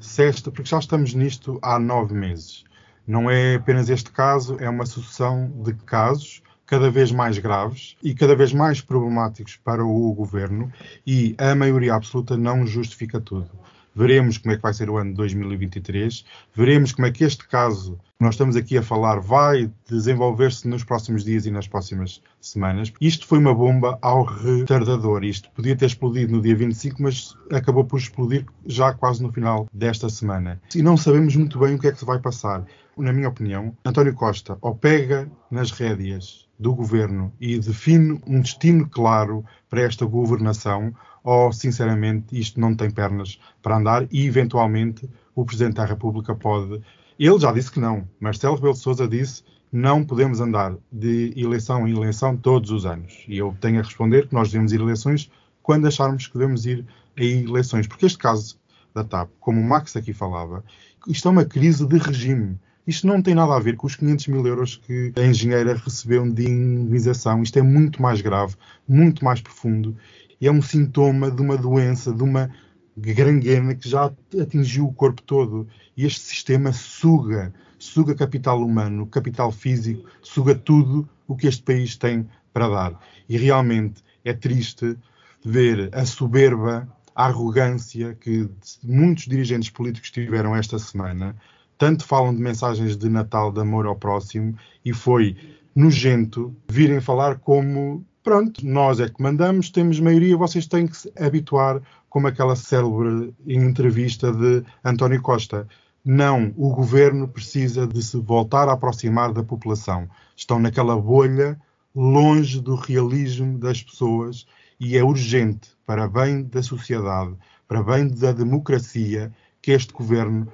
[0.00, 2.62] se esta, porque já estamos nisto há nove meses.
[3.06, 8.14] Não é apenas este caso, é uma sucessão de casos cada vez mais graves e
[8.14, 10.72] cada vez mais problemáticos para o governo
[11.06, 13.50] e a maioria absoluta não justifica tudo.
[13.96, 17.46] Veremos como é que vai ser o ano de 2023, veremos como é que este
[17.46, 22.20] caso que nós estamos aqui a falar vai desenvolver-se nos próximos dias e nas próximas
[22.40, 22.92] semanas.
[23.00, 25.22] Isto foi uma bomba ao retardador.
[25.22, 29.68] Isto podia ter explodido no dia 25, mas acabou por explodir já quase no final
[29.72, 30.60] desta semana.
[30.74, 32.64] E não sabemos muito bem o que é que se vai passar.
[32.96, 38.88] Na minha opinião, António Costa ou pega nas rédeas do governo e define um destino
[38.88, 45.44] claro para esta governação, ou sinceramente isto não tem pernas para andar e eventualmente o
[45.44, 46.80] Presidente da República pode.
[47.18, 48.08] Ele já disse que não.
[48.20, 49.42] Marcelo Rebelo de Sousa disse
[49.74, 53.24] não podemos andar de eleição em eleição todos os anos.
[53.26, 55.28] E eu tenho a responder que nós devemos ir a eleições
[55.64, 56.86] quando acharmos que devemos ir
[57.18, 57.88] a eleições.
[57.88, 58.56] Porque este caso
[58.94, 60.64] da TAP, como o Max aqui falava,
[61.08, 62.56] isto é uma crise de regime.
[62.86, 66.30] Isto não tem nada a ver com os 500 mil euros que a engenheira recebeu
[66.30, 67.42] de indenização.
[67.42, 69.96] Isto é muito mais grave, muito mais profundo
[70.38, 72.50] e é um sintoma de uma doença, de uma
[72.94, 75.66] granguena que já atingiu o corpo todo.
[75.96, 81.96] E este sistema suga, suga capital humano, capital físico, suga tudo o que este país
[81.96, 83.00] tem para dar.
[83.26, 84.98] E realmente é triste
[85.42, 88.46] ver a soberba, a arrogância que
[88.82, 91.34] muitos dirigentes políticos tiveram esta semana
[91.78, 95.36] tanto falam de mensagens de Natal de amor ao próximo e foi
[95.74, 101.12] nojento virem falar como pronto, nós é que mandamos, temos maioria, vocês têm que se
[101.16, 105.68] habituar, como aquela célebre entrevista de António Costa.
[106.02, 110.08] Não, o governo precisa de se voltar a aproximar da população.
[110.34, 111.60] Estão naquela bolha,
[111.94, 114.46] longe do realismo das pessoas,
[114.80, 117.34] e é urgente, para bem da sociedade,
[117.68, 120.48] para bem da democracia, que este governo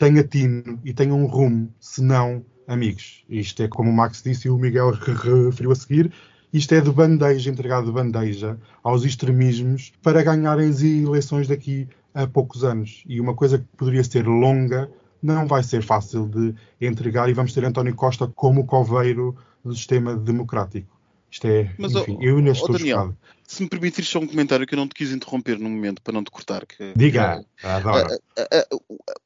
[0.00, 4.50] tenha tino e tenha um rumo, senão, amigos, isto é como o Max disse e
[4.50, 6.10] o Miguel referiu a seguir,
[6.50, 12.26] isto é de bandeja, entregado de bandeja aos extremismos para ganharem as eleições daqui a
[12.26, 13.04] poucos anos.
[13.06, 14.90] E uma coisa que poderia ser longa
[15.22, 20.16] não vai ser fácil de entregar e vamos ter António Costa como coveiro do sistema
[20.16, 20.98] democrático.
[21.30, 23.18] Isto é, Mas, enfim, eu ainda estou Daniel, chocado.
[23.46, 26.12] Se me permitires só um comentário que eu não te quis interromper no momento para
[26.12, 26.66] não te cortar.
[26.66, 28.08] Que, Diga, que, adoro.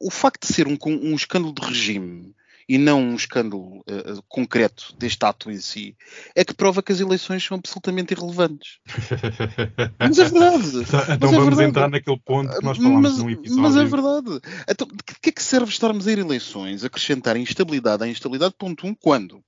[0.01, 2.35] o facto de ser um, um escândalo de regime
[2.69, 3.85] e não um escândalo
[4.29, 5.97] concreto deste ato em si,
[6.35, 8.79] é que prova que as eleições são absolutamente irrelevantes.
[9.99, 10.79] mas é verdade.
[10.79, 11.69] Então mas é vamos verdade.
[11.69, 13.63] entrar naquele ponto que nós falamos mas, num episódio.
[13.63, 14.41] Mas é verdade.
[14.69, 18.55] Então, de que é que serve estarmos a ir a eleições, acrescentar instabilidade à instabilidade,
[18.59, 19.43] ponto um, quando?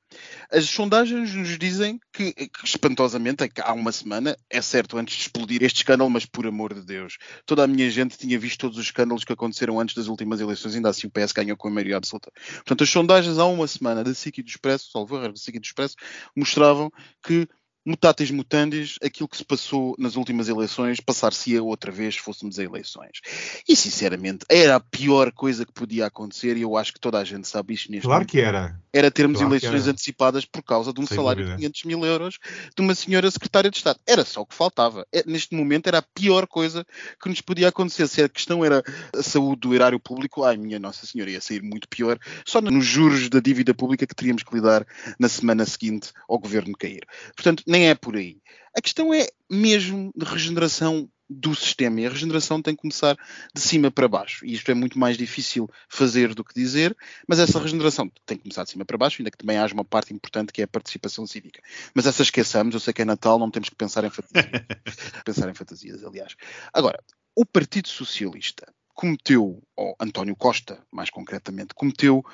[0.50, 5.22] As sondagens nos dizem que, que, espantosamente, é há uma semana, é certo, antes de
[5.22, 8.78] explodir este escândalo, mas por amor de Deus, toda a minha gente tinha visto todos
[8.78, 11.70] os escândalos que aconteceram antes das últimas eleições, ainda assim o PS ganhou com a
[11.70, 12.30] maioria absoluta.
[12.56, 15.56] Portanto, as sondagens há uma semana da SIC e do Expresso, salvo erro, da SIC
[15.56, 15.96] e do Expresso,
[16.34, 16.90] mostravam
[17.24, 17.48] que
[17.86, 22.64] mutatis mutandis, aquilo que se passou nas últimas eleições passar-se-ia outra vez se fôssemos a
[22.64, 23.20] eleições.
[23.68, 27.24] E, sinceramente, era a pior coisa que podia acontecer e eu acho que toda a
[27.24, 28.30] gente sabe isto neste Claro momento.
[28.30, 28.78] que era.
[28.92, 31.56] Era termos claro eleições antecipadas por causa de um Sem salário dúvida.
[31.56, 32.38] de 500 mil euros
[32.74, 34.00] de uma senhora secretária de Estado.
[34.06, 35.06] Era só o que faltava.
[35.12, 36.84] É, neste momento era a pior coisa
[37.22, 38.08] que nos podia acontecer.
[38.08, 38.82] Se a questão era
[39.14, 42.18] a saúde do erário público, ai minha Nossa Senhora, ia sair muito pior.
[42.44, 44.86] Só nos juros da dívida pública que teríamos que lidar
[45.18, 47.04] na semana seguinte ao governo cair.
[47.34, 48.40] Portanto, nem é por aí.
[48.74, 53.16] A questão é mesmo de regeneração do sistema e a regeneração tem que começar
[53.54, 54.46] de cima para baixo.
[54.46, 56.96] E isto é muito mais difícil fazer do que dizer,
[57.28, 59.84] mas essa regeneração tem que começar de cima para baixo, ainda que também haja uma
[59.84, 61.60] parte importante que é a participação cívica.
[61.94, 64.50] Mas essa esqueçamos, eu sei que é Natal, não temos que pensar em fantasias.
[65.24, 66.34] pensar em fantasias, aliás.
[66.72, 66.98] Agora,
[67.34, 72.24] o Partido Socialista cometeu, ou António Costa, mais concretamente, cometeu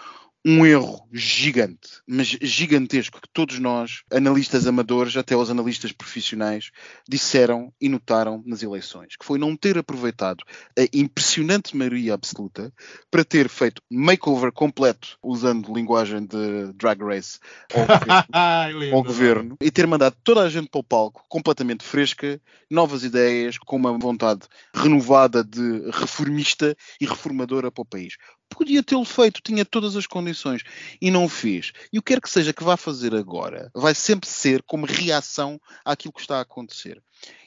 [0.44, 6.70] um erro gigante, mas gigantesco, que todos nós, analistas amadores, até os analistas profissionais,
[7.08, 10.42] disseram e notaram nas eleições, que foi não ter aproveitado
[10.76, 12.72] a impressionante maioria absoluta
[13.08, 17.38] para ter feito makeover completo, usando linguagem de Drag Race
[17.72, 19.56] ao governo, ao governo.
[19.60, 23.96] E ter mandado toda a gente para o palco completamente fresca, novas ideias, com uma
[23.96, 24.40] vontade
[24.74, 28.16] renovada de reformista e reformadora para o país.
[28.50, 30.31] Podia tê-lo feito, tinha todas as condições
[31.00, 31.72] e não fez.
[31.92, 35.60] E o que quer que seja que vá fazer agora, vai sempre ser como reação
[35.84, 37.02] àquilo que está a acontecer.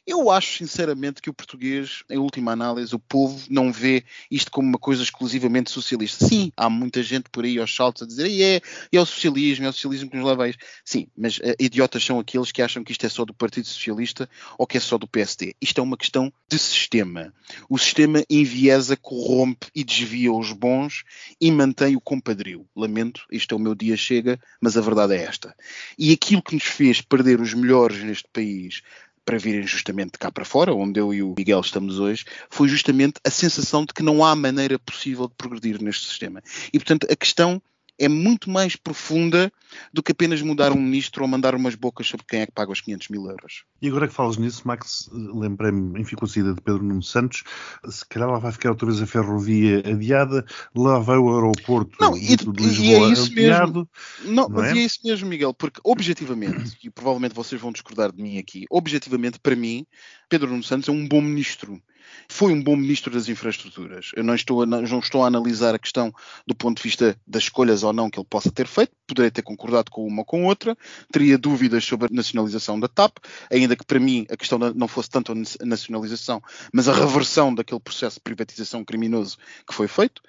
[0.08, 4.68] Eu acho, sinceramente, que o português, em última análise, o povo não vê isto como
[4.68, 6.28] uma coisa exclusivamente socialista.
[6.28, 9.66] Sim, há muita gente por aí aos saltos a dizer e é, é o socialismo,
[9.66, 10.64] é o socialismo que nos leva a isto.
[10.84, 14.30] Sim, mas uh, idiotas são aqueles que acham que isto é só do Partido Socialista
[14.60, 15.56] ou que é só do PSD.
[15.60, 17.34] Isto é uma questão de sistema.
[17.68, 21.04] O sistema enviesa, corrompe e desvia os bons
[21.42, 22.68] e mantém o compadrio.
[22.76, 25.56] Lamento, isto é o meu dia chega, mas a verdade é esta.
[25.98, 28.84] E aquilo que nos fez perder os melhores neste país
[29.26, 33.20] para virem justamente cá para fora, onde eu e o Miguel estamos hoje, foi justamente
[33.24, 36.42] a sensação de que não há maneira possível de progredir neste sistema.
[36.72, 37.62] E, portanto, a questão
[37.98, 39.52] é muito mais profunda
[39.94, 42.72] do que apenas mudar um ministro ou mandar umas bocas sobre quem é que paga
[42.72, 43.64] os 500 mil euros.
[43.82, 47.44] E agora que falas nisso, Max, lembrei-me, enfim, com a saída de Pedro Nuno Santos,
[47.90, 52.18] se calhar lá vai ficar outra vez a ferrovia adiada, lá vai o aeroporto não,
[52.18, 53.90] e, de Lisboa e é isso adiado.
[54.22, 54.36] Mesmo.
[54.36, 54.80] Não, não mas é?
[54.80, 59.40] é isso mesmo, Miguel, porque objetivamente, e provavelmente vocês vão discordar de mim aqui, objetivamente,
[59.40, 59.86] para mim,
[60.30, 61.82] Pedro Nuno Santos é um bom ministro
[62.30, 64.12] foi um bom ministro das infraestruturas.
[64.16, 66.14] Eu não estou, a, não estou a analisar a questão
[66.46, 69.42] do ponto de vista das escolhas ou não que ele possa ter feito, poderia ter
[69.42, 70.78] concordado com uma ou com outra,
[71.12, 73.18] teria dúvidas sobre a nacionalização da TAP,
[73.52, 76.42] ainda que para mim a questão não fosse tanto a nacionalização,
[76.74, 80.22] mas a reversão daquele processo de privatização criminoso que foi feito.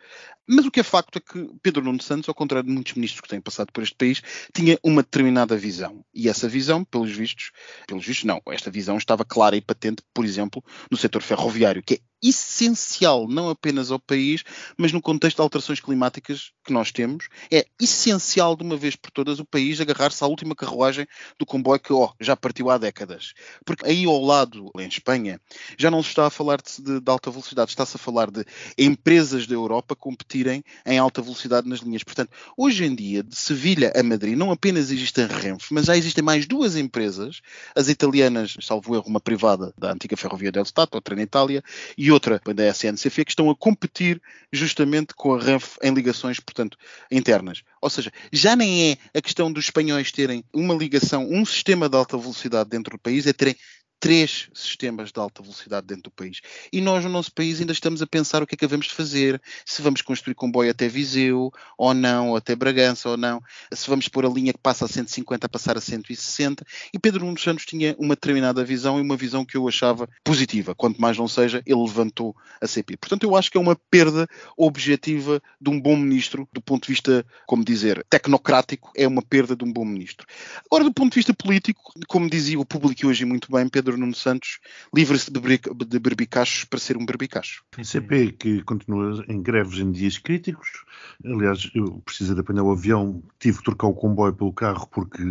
[0.48, 3.20] Mas o que é facto é que Pedro Nuno Santos, ao contrário de muitos ministros
[3.20, 4.22] que têm passado por este país,
[4.54, 6.04] tinha uma determinada visão.
[6.14, 7.50] E essa visão, pelos vistos,
[7.86, 11.94] pelos vistos não, esta visão estava clara e patente, por exemplo, no setor ferroviário, que
[11.94, 14.42] é essencial não apenas ao país,
[14.76, 19.10] mas no contexto de alterações climáticas que nós temos, é essencial de uma vez por
[19.10, 21.06] todas o país agarrar-se à última carruagem
[21.38, 23.32] do comboio que oh, já partiu há décadas.
[23.64, 25.40] Porque aí ao lado, em Espanha,
[25.78, 28.44] já não se está a falar de, de alta velocidade, está-se a falar de
[28.76, 32.02] empresas da Europa competirem em alta velocidade nas linhas.
[32.02, 36.22] Portanto, hoje em dia, de Sevilha a Madrid, não apenas existem Renfe, mas já existem
[36.22, 37.40] mais duas empresas,
[37.74, 41.62] as italianas, salvo erro, uma privada da antiga Ferrovia del Stato, outra na Itália,
[41.96, 46.76] e outra da SNCF que estão a competir justamente com a RANF em ligações, portanto,
[47.10, 47.62] internas.
[47.80, 51.96] Ou seja, já nem é a questão dos espanhóis terem uma ligação, um sistema de
[51.96, 53.56] alta velocidade dentro do país, é terem
[53.98, 56.40] três sistemas de alta velocidade dentro do país.
[56.72, 59.40] E nós, no nosso país, ainda estamos a pensar o que é que de fazer,
[59.64, 63.40] se vamos construir comboio até Viseu, ou não, ou até Bragança, ou não,
[63.72, 66.64] se vamos pôr a linha que passa a 150 a passar a 160.
[66.92, 70.74] E Pedro Nuno Santos tinha uma determinada visão e uma visão que eu achava positiva.
[70.74, 72.96] Quanto mais não seja, ele levantou a CP.
[72.96, 76.92] Portanto, eu acho que é uma perda objetiva de um bom ministro, do ponto de
[76.92, 80.26] vista, como dizer, tecnocrático, é uma perda de um bom ministro.
[80.66, 84.00] Agora, do ponto de vista político, como dizia o público hoje muito bem, Pedro Pedro
[84.00, 84.58] Nuno Santos
[84.92, 87.62] livra-se de berbicachos para ser um berbicacho.
[87.80, 90.84] CP que continua em greves em dias críticos.
[91.24, 95.22] Aliás, eu precisei de apanhar o avião, tive que trocar o comboio pelo carro porque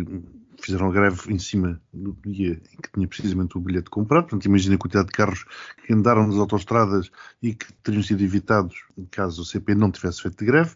[0.62, 4.22] fizeram greve em cima do dia em que tinha precisamente o bilhete comprado.
[4.22, 5.44] Portanto, imagina a quantidade de carros
[5.84, 7.10] que andaram nas autostradas
[7.42, 8.74] e que teriam sido evitados
[9.10, 10.74] caso o CP não tivesse feito greve.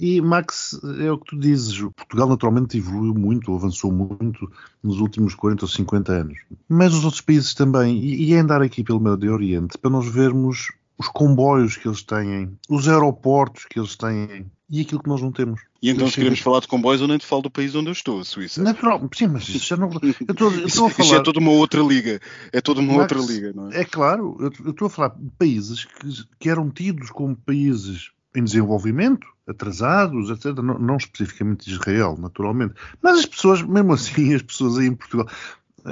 [0.00, 4.50] E, Max, é o que tu dizes, Portugal naturalmente evoluiu muito, avançou muito
[4.82, 6.38] nos últimos 40 ou 50 anos.
[6.66, 10.68] Mas os outros países também, e, é andar aqui pelo Médio Oriente para nós vermos
[10.96, 15.32] os comboios que eles têm, os aeroportos que eles têm e aquilo que nós não
[15.32, 15.60] temos.
[15.82, 17.92] E então, se queremos falar de comboios, eu nem te falo do país onde eu
[17.92, 18.62] estou, a Suíça.
[18.62, 19.90] Natural, sim, mas isso já não.
[19.90, 21.06] Eu estou, eu estou a falar.
[21.06, 22.20] Isso é toda uma outra liga.
[22.52, 23.80] É toda uma Max, outra liga, não é?
[23.80, 28.44] É claro, eu estou a falar de países que, que eram tidos como países em
[28.44, 30.56] desenvolvimento, atrasados, etc.
[30.62, 32.74] Não, não, especificamente Israel, naturalmente.
[33.02, 35.28] Mas as pessoas, mesmo assim, as pessoas aí em Portugal.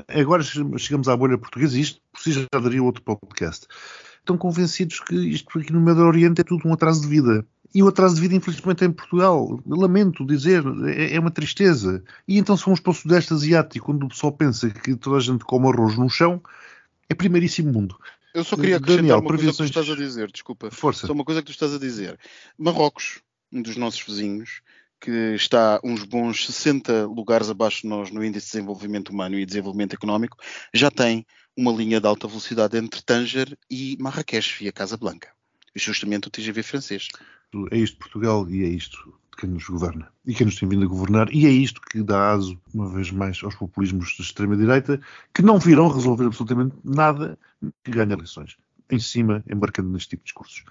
[0.09, 3.67] Agora chegamos à bolha portuguesa e isto por si já daria outro podcast.
[4.19, 7.45] Estão convencidos que isto aqui no Médio Oriente é tudo um atraso de vida.
[7.75, 9.61] E o atraso de vida, infelizmente, é em Portugal.
[9.67, 12.03] Lamento dizer, é, é uma tristeza.
[12.27, 15.45] E então somos para o Sudeste Asiático, quando o pessoal pensa que toda a gente
[15.45, 16.43] come arroz no chão,
[17.09, 17.97] é primeiríssimo mundo.
[18.39, 19.57] Eu só queria acrescentar Daniel, uma previsões...
[19.57, 20.71] coisa que tu estás a dizer, desculpa.
[20.71, 21.07] Força.
[21.07, 22.19] Só uma coisa que tu estás a dizer.
[22.57, 23.21] Marrocos,
[23.53, 24.63] um dos nossos vizinhos,
[25.01, 29.45] que está uns bons 60 lugares abaixo de nós no Índice de Desenvolvimento Humano e
[29.45, 30.37] Desenvolvimento Económico,
[30.73, 35.33] já tem uma linha de alta velocidade entre Tanger e Marrakech, via Casa Blanca.
[35.75, 37.09] Justamente o TGV francês.
[37.73, 40.89] É isto Portugal e é isto quem nos governa e quem nos tem vindo a
[40.89, 45.01] governar, e é isto que dá aso, uma vez mais, aos populismos de extrema-direita,
[45.33, 47.39] que não virão resolver absolutamente nada
[47.85, 48.57] que ganhe eleições.
[48.91, 50.65] Em cima, embarcando neste tipo de discursos.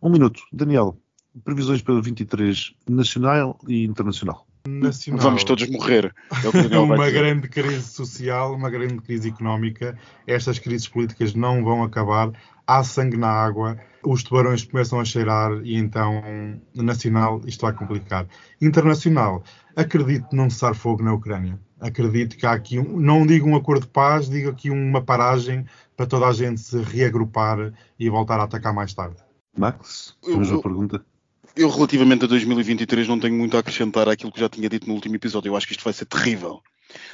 [0.00, 0.42] Um minuto.
[0.52, 0.96] Daniel,
[1.44, 4.46] previsões para 23 nacional e internacional.
[4.66, 5.20] Nacional.
[5.20, 6.14] Vamos todos morrer.
[6.72, 9.98] É uma grande crise social, uma grande crise económica.
[10.26, 12.32] Estas crises políticas não vão acabar.
[12.66, 16.22] Há sangue na água os tubarões começam a cheirar e então,
[16.74, 18.26] nacional, isto vai complicar.
[18.60, 19.42] Internacional,
[19.74, 21.58] acredito num cessar-fogo na Ucrânia.
[21.80, 25.64] Acredito que há aqui, um, não digo um acordo de paz, digo aqui uma paragem
[25.96, 29.16] para toda a gente se reagrupar e voltar a atacar mais tarde.
[29.56, 31.04] Max, Eu- mesma eu- pergunta.
[31.56, 34.94] Eu, relativamente a 2023, não tenho muito a acrescentar àquilo que já tinha dito no
[34.94, 35.50] último episódio.
[35.50, 36.60] Eu acho que isto vai ser terrível.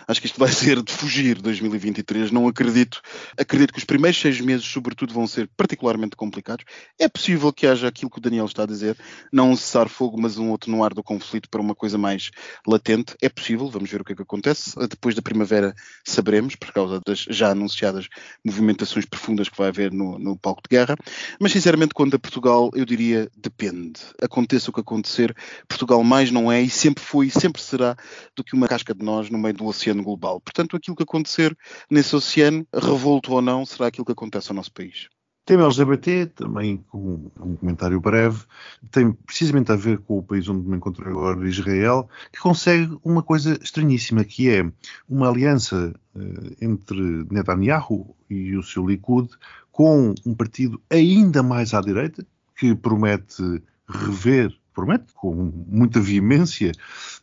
[0.07, 2.31] Acho que isto vai ser de fugir 2023.
[2.31, 3.01] Não acredito.
[3.39, 6.65] Acredito que os primeiros seis meses, sobretudo, vão ser particularmente complicados.
[6.99, 8.97] É possível que haja aquilo que o Daniel está a dizer,
[9.33, 12.31] não um cessar-fogo, mas um atenuar do conflito para uma coisa mais
[12.67, 13.15] latente.
[13.23, 14.73] É possível, vamos ver o que é que acontece.
[14.89, 15.75] Depois da primavera
[16.05, 18.09] saberemos, por causa das já anunciadas
[18.45, 20.97] movimentações profundas que vai haver no, no palco de guerra.
[21.41, 24.01] Mas, sinceramente, quanto a Portugal, eu diria depende.
[24.23, 25.35] Aconteça o que acontecer,
[25.69, 27.97] Portugal mais não é e sempre foi e sempre será
[28.37, 30.41] do que uma casca de nós no meio do oceano global.
[30.41, 31.57] Portanto, aquilo que acontecer
[31.91, 35.09] nesse oceano, revolto ou não, será aquilo que acontece ao nosso país.
[35.45, 38.45] Tema LGBT, também com um comentário breve,
[38.91, 43.23] tem precisamente a ver com o país onde me encontro agora, Israel, que consegue uma
[43.23, 44.71] coisa estranhíssima, que é
[45.09, 47.01] uma aliança eh, entre
[47.31, 49.29] Netanyahu e o seu Likud
[49.73, 52.25] com um partido ainda mais à direita,
[52.57, 56.73] que promete rever, promete com muita veemência,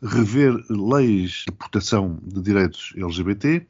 [0.01, 3.65] rever leis de proteção de direitos LGBT,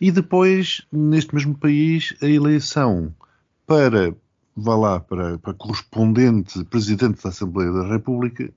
[0.00, 3.12] e depois, neste mesmo país, a eleição
[3.66, 4.14] para,
[4.54, 8.48] vá lá, para, para correspondente presidente da Assembleia da República,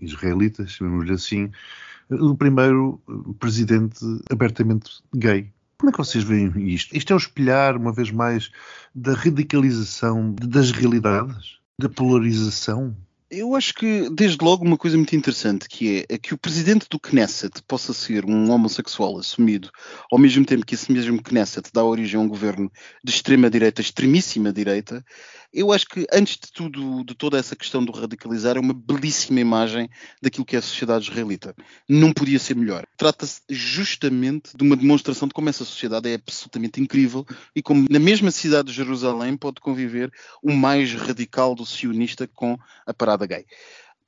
[0.00, 1.50] israelita, chamemos-lhe assim,
[2.10, 3.00] o primeiro
[3.38, 4.00] presidente
[4.30, 5.52] abertamente gay.
[5.78, 6.96] Como é que vocês veem isto?
[6.96, 8.50] Isto é o espelhar, uma vez mais,
[8.92, 12.96] da radicalização das realidades, da polarização.
[13.38, 16.98] Eu acho que, desde logo, uma coisa muito interessante que é que o presidente do
[16.98, 19.70] Knesset possa ser um homossexual assumido,
[20.10, 22.72] ao mesmo tempo que esse mesmo Knesset dá origem a um governo
[23.04, 25.04] de extrema-direita, extremíssima direita,
[25.52, 29.40] eu acho que, antes de tudo, de toda essa questão do radicalizar, é uma belíssima
[29.40, 29.88] imagem
[30.20, 31.54] daquilo que é a sociedade israelita.
[31.88, 32.84] Não podia ser melhor.
[32.96, 37.24] Trata-se justamente de uma demonstração de como essa sociedade é absolutamente incrível
[37.54, 40.12] e como, na mesma cidade de Jerusalém, pode conviver
[40.42, 43.44] o mais radical do sionista com a parada gay.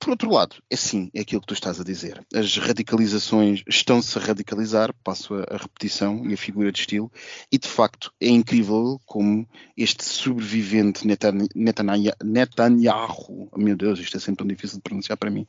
[0.01, 2.25] Por outro lado, é sim, é aquilo que tu estás a dizer.
[2.33, 7.11] As radicalizações estão-se a radicalizar, passo a, a repetição e a figura de estilo,
[7.51, 9.45] e de facto é incrível como
[9.77, 15.19] este sobrevivente Netan- Netanya- Netanyahu, oh, meu Deus, isto é sempre tão difícil de pronunciar
[15.19, 15.45] para mim,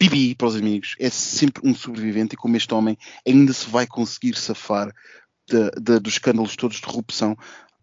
[0.00, 2.96] Bibi, para os amigos, é sempre um sobrevivente e como este homem
[3.28, 4.90] ainda se vai conseguir safar
[5.50, 7.36] da- da- dos escândalos todos de corrupção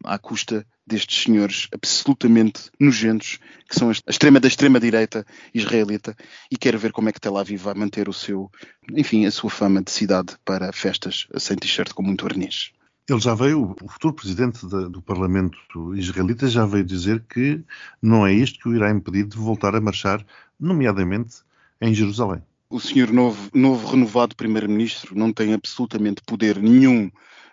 [0.03, 3.37] à custa destes senhores absolutamente nojentos,
[3.69, 6.15] que são a extrema da extrema-direita israelita,
[6.51, 8.49] e quero ver como é que Tel Aviv vai manter o seu,
[8.93, 12.71] enfim, a sua fama de cidade para festas sem t-shirt com muito verniz.
[13.07, 15.57] Ele já veio, o futuro presidente da- do Parlamento
[15.95, 17.61] israelita já veio dizer que
[18.01, 20.23] não é isto que o irá impedir de voltar a marchar,
[20.59, 21.37] nomeadamente
[21.81, 22.41] em Jerusalém.
[22.69, 27.09] O senhor novo, novo renovado primeiro-ministro não tem absolutamente poder nenhum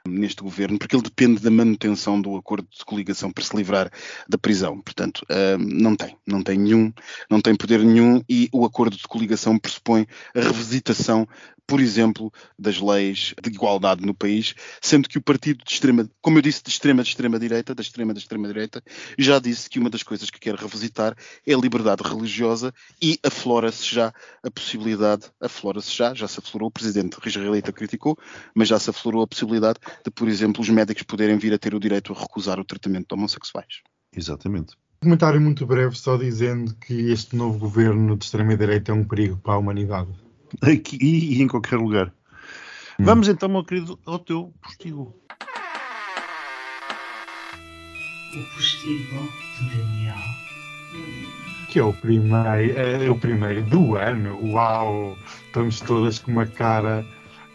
[0.07, 3.91] neste governo, porque ele depende da manutenção do acordo de coligação para se livrar
[4.29, 4.81] da prisão.
[4.81, 6.93] Portanto, ah, não tem, não tem nenhum,
[7.31, 11.27] não tem poder nenhum e o acordo de coligação pressupõe a revisitação,
[11.67, 16.39] por exemplo, das leis de igualdade no país, sendo que o partido de extrema, como
[16.39, 18.83] eu disse, de extrema de extrema direita, da extrema da extrema direita,
[19.19, 23.95] já disse que uma das coisas que quer revisitar é a liberdade religiosa e aflora-se
[23.95, 24.13] já
[24.43, 28.17] a possibilidade, aflora-se já, já se aflorou, o presidente israelita criticou,
[28.55, 31.75] mas já se aflorou a possibilidade de, por exemplo, os médicos poderem vir a ter
[31.75, 33.83] o direito a recusar o tratamento de homossexuais.
[34.15, 34.75] Exatamente.
[35.03, 39.55] Comentário muito breve, só dizendo que este novo governo de extrema-direita é um perigo para
[39.55, 40.26] a humanidade.
[40.63, 42.13] Aqui e em qualquer lugar.
[42.99, 43.05] Hum.
[43.05, 45.15] Vamos então, meu querido, ao teu postigo.
[48.35, 49.29] O postigo
[49.59, 50.17] de Daniel.
[51.69, 54.39] Que é o primeiro, é o primeiro do ano.
[54.53, 55.17] Uau!
[55.47, 57.05] Estamos todas com uma cara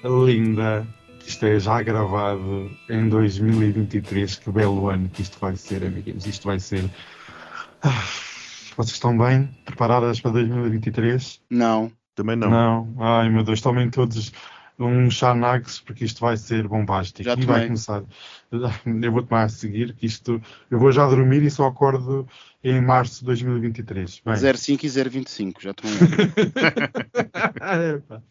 [0.04, 0.86] linda.
[1.26, 4.36] Isto é já gravado em 2023.
[4.36, 6.26] Que belo ano que isto vai ser, amiguinhos.
[6.26, 6.90] Isto vai ser.
[7.84, 8.04] Ah,
[8.76, 9.50] Vocês estão bem?
[9.66, 11.42] Preparadas para 2023?
[11.50, 11.92] Não,
[12.22, 12.50] Também não.
[12.50, 12.96] Não.
[13.00, 14.32] Ai meu Deus, tomem todos
[14.78, 17.24] um Xanax porque isto vai ser bombástico.
[17.24, 18.04] Já e vai começar.
[18.52, 20.42] Eu vou tomar a seguir, que isto.
[20.70, 22.28] Eu vou já dormir e só acordo
[22.64, 24.22] em março de 2023.
[24.26, 25.96] Bem, 05 e 025, já tomei.
[27.96, 28.22] Epá.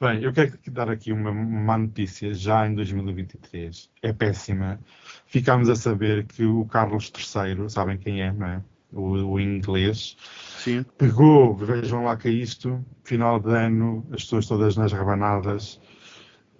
[0.00, 3.88] Bem, eu quero dar aqui uma má notícia já em 2023.
[4.02, 4.80] É péssima.
[5.26, 8.62] Ficámos a saber que o Carlos III, sabem quem é, não é?
[8.92, 10.16] O, o inglês,
[10.62, 10.84] Sim.
[10.96, 15.80] pegou, vejam lá que é isto, final de ano, as pessoas todas nas rabanadas.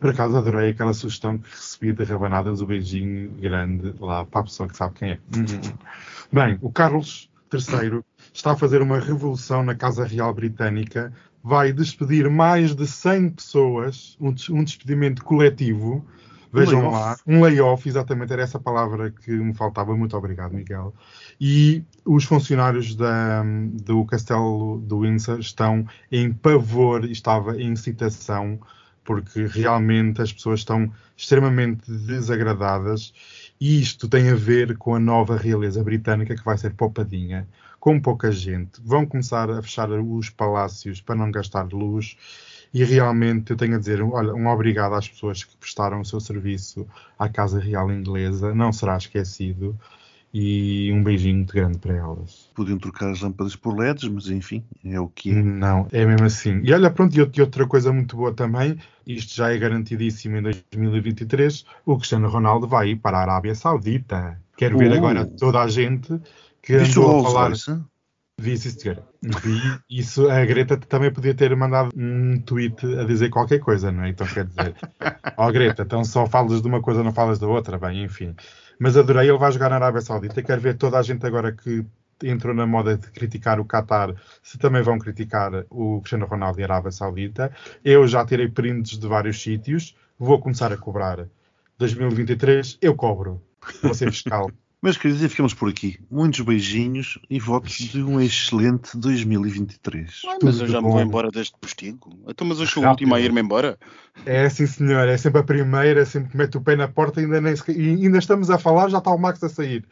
[0.00, 4.44] Por acaso adorei aquela sugestão que recebi de rabanadas, o beijinho grande lá para a
[4.44, 5.18] pessoa que sabe quem é.
[5.36, 5.76] Uhum.
[6.32, 12.30] Bem, o Carlos III está a fazer uma revolução na Casa Real Britânica vai despedir
[12.30, 16.07] mais de 100 pessoas, um, um despedimento coletivo.
[16.53, 19.96] Vejam Um lá, um layoff, exatamente era essa palavra que me faltava.
[19.96, 20.94] Muito obrigado, Miguel.
[21.40, 23.42] E os funcionários da,
[23.82, 28.61] do Castelo do Windsor estão em pavor, estava em citação,
[29.03, 33.14] porque realmente as pessoas estão extremamente desagradadas.
[33.59, 37.48] E isto tem a ver com a nova realeza britânica que vai ser poupadinha,
[37.80, 38.80] com pouca gente.
[38.84, 42.16] Vão começar a fechar os palácios para não gastar luz.
[42.72, 46.20] E realmente eu tenho a dizer, olha, um obrigado às pessoas que prestaram o seu
[46.20, 46.86] serviço
[47.18, 49.78] à Casa Real Inglesa, não será esquecido.
[50.34, 52.50] E um beijinho muito grande para elas.
[52.54, 55.34] Podiam trocar as lâmpadas por LEDs, mas enfim, é o que é.
[55.34, 56.62] Não, é mesmo assim.
[56.64, 61.66] E olha, pronto, e outra coisa muito boa também, isto já é garantidíssimo em 2023,
[61.84, 64.40] o Cristiano Ronaldo vai ir para a Arábia Saudita.
[64.56, 64.94] Quero ver Uh.
[64.94, 66.18] agora toda a gente
[66.62, 67.48] que o andou a falar...
[67.48, 67.91] Royce?
[68.38, 69.06] Vi, sim, senhora.
[69.22, 69.60] Vi.
[69.88, 74.08] Isso, a Greta também podia ter mandado um tweet a dizer qualquer coisa, não é?
[74.08, 74.74] Então quer dizer,
[75.36, 78.34] ó Greta, então só falas de uma coisa, não falas da outra, bem, enfim.
[78.78, 80.42] Mas adorei, ele vai jogar na Arábia Saudita.
[80.42, 81.86] Quero ver toda a gente agora que
[82.22, 86.62] entrou na moda de criticar o Qatar, se também vão criticar o Cristiano Ronaldo e
[86.62, 87.52] a Arábia Saudita.
[87.84, 91.28] Eu já tirei prints de vários sítios, vou começar a cobrar.
[91.78, 93.42] 2023, eu cobro.
[93.82, 94.50] Vou ser fiscal.
[94.82, 95.96] Meus queridos, e ficamos por aqui.
[96.10, 100.22] Muitos beijinhos e votos de um excelente 2023.
[100.26, 102.18] Ah, mas eu Tudo já me vou embora deste postigo.
[102.26, 103.78] Então, mas eu sou o último a ir-me embora.
[104.26, 105.06] É sim, senhor.
[105.06, 107.90] É sempre a primeira, sempre que mete o pé na porta ainda nem sequer- e
[107.90, 109.84] ainda estamos a falar, já está o Max a sair.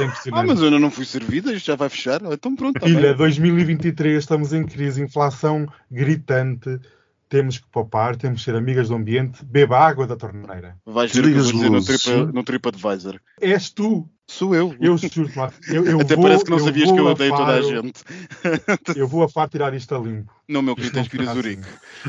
[0.00, 2.20] É Ah, mas eu ainda não fui servida, isto já vai fechar.
[2.24, 3.16] Então pronto, tá Filha, bem.
[3.16, 6.80] 2023, estamos em crise, inflação gritante,
[7.28, 10.76] temos que poupar, temos que ser amigas do ambiente, beba água da torneira.
[10.84, 13.20] Vais ver o que eu vou dizer no, tripa, no TripAdvisor.
[13.40, 14.74] És tu, Sou eu.
[14.80, 14.96] eu
[15.36, 15.58] Max.
[15.68, 18.02] Eu, eu Até vou, parece que não sabias que eu odeio toda a gente.
[18.96, 20.32] Eu vou a Faro tirar isto a limpo.
[20.48, 21.62] Não, meu querido, tens que ir a Zurique.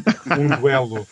[0.06, 0.42] assim.
[0.42, 1.08] Um duelo.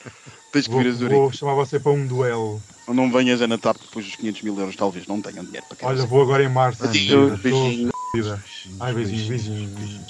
[0.52, 1.16] Tens que Vou, vir a Zurique.
[1.20, 2.62] vou chamar você para um duelo.
[2.88, 5.96] Não venhas a Natal depois dos 500 mil euros, talvez não tenham dinheiro para Olha,
[5.98, 6.08] casa.
[6.08, 6.84] vou agora em março.
[6.84, 7.92] Beijinho, Estou beijinho.
[8.12, 8.44] fodida.
[8.80, 10.06] Ai, beijinho, beijinho.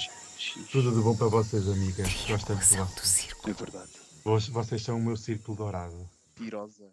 [0.70, 2.08] Tudo de bom para vocês, amigas.
[2.28, 3.28] Gosto tanto de vocês.
[3.46, 3.90] É verdade.
[4.52, 5.96] Vocês são o meu círculo dourado.
[6.36, 6.84] Tirosa.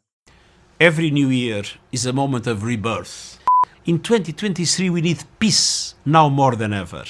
[0.80, 3.40] Every new year is a moment of rebirth.
[3.84, 7.04] In 2023, we need peace now more than ever.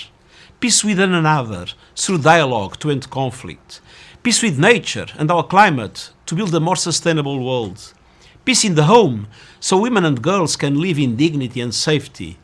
[0.62, 1.66] Peace with one another
[1.98, 3.82] through dialogue to end conflict.
[4.24, 7.94] Peace with nature and our climate to build a more sustainable world.
[8.46, 9.28] Peace in the home
[9.60, 12.40] so women and girls can live in dignity and safety.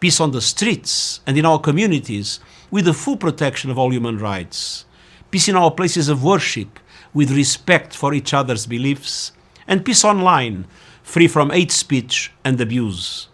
[0.00, 4.18] Peace on the streets and in our communities with the full protection of all human
[4.18, 4.84] rights.
[5.30, 6.78] Peace in our places of worship
[7.14, 9.32] with respect for each other's beliefs.
[9.66, 10.66] And peace online,
[11.02, 13.28] free from hate speech and abuse.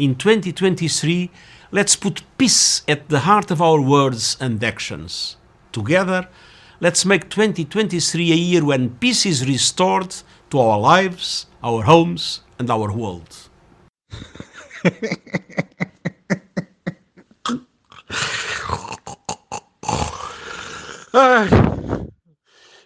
[0.00, 1.30] In 2023,
[1.72, 5.36] let's put peace at the heart of our words and actions.
[5.72, 6.26] Together,
[6.80, 10.16] let's make 2023 a year when peace is restored
[10.48, 13.50] to our lives, our homes, and our world.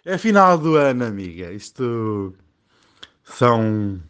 [0.05, 1.53] É final do ano, amiga.
[1.53, 2.35] Isto
[3.23, 4.03] são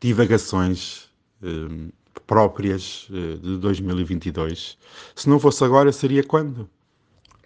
[0.00, 1.10] divagações
[2.26, 4.76] próprias eh, de 2022.
[5.14, 6.68] Se não fosse agora, seria quando?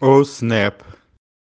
[0.01, 0.81] Oh, snap!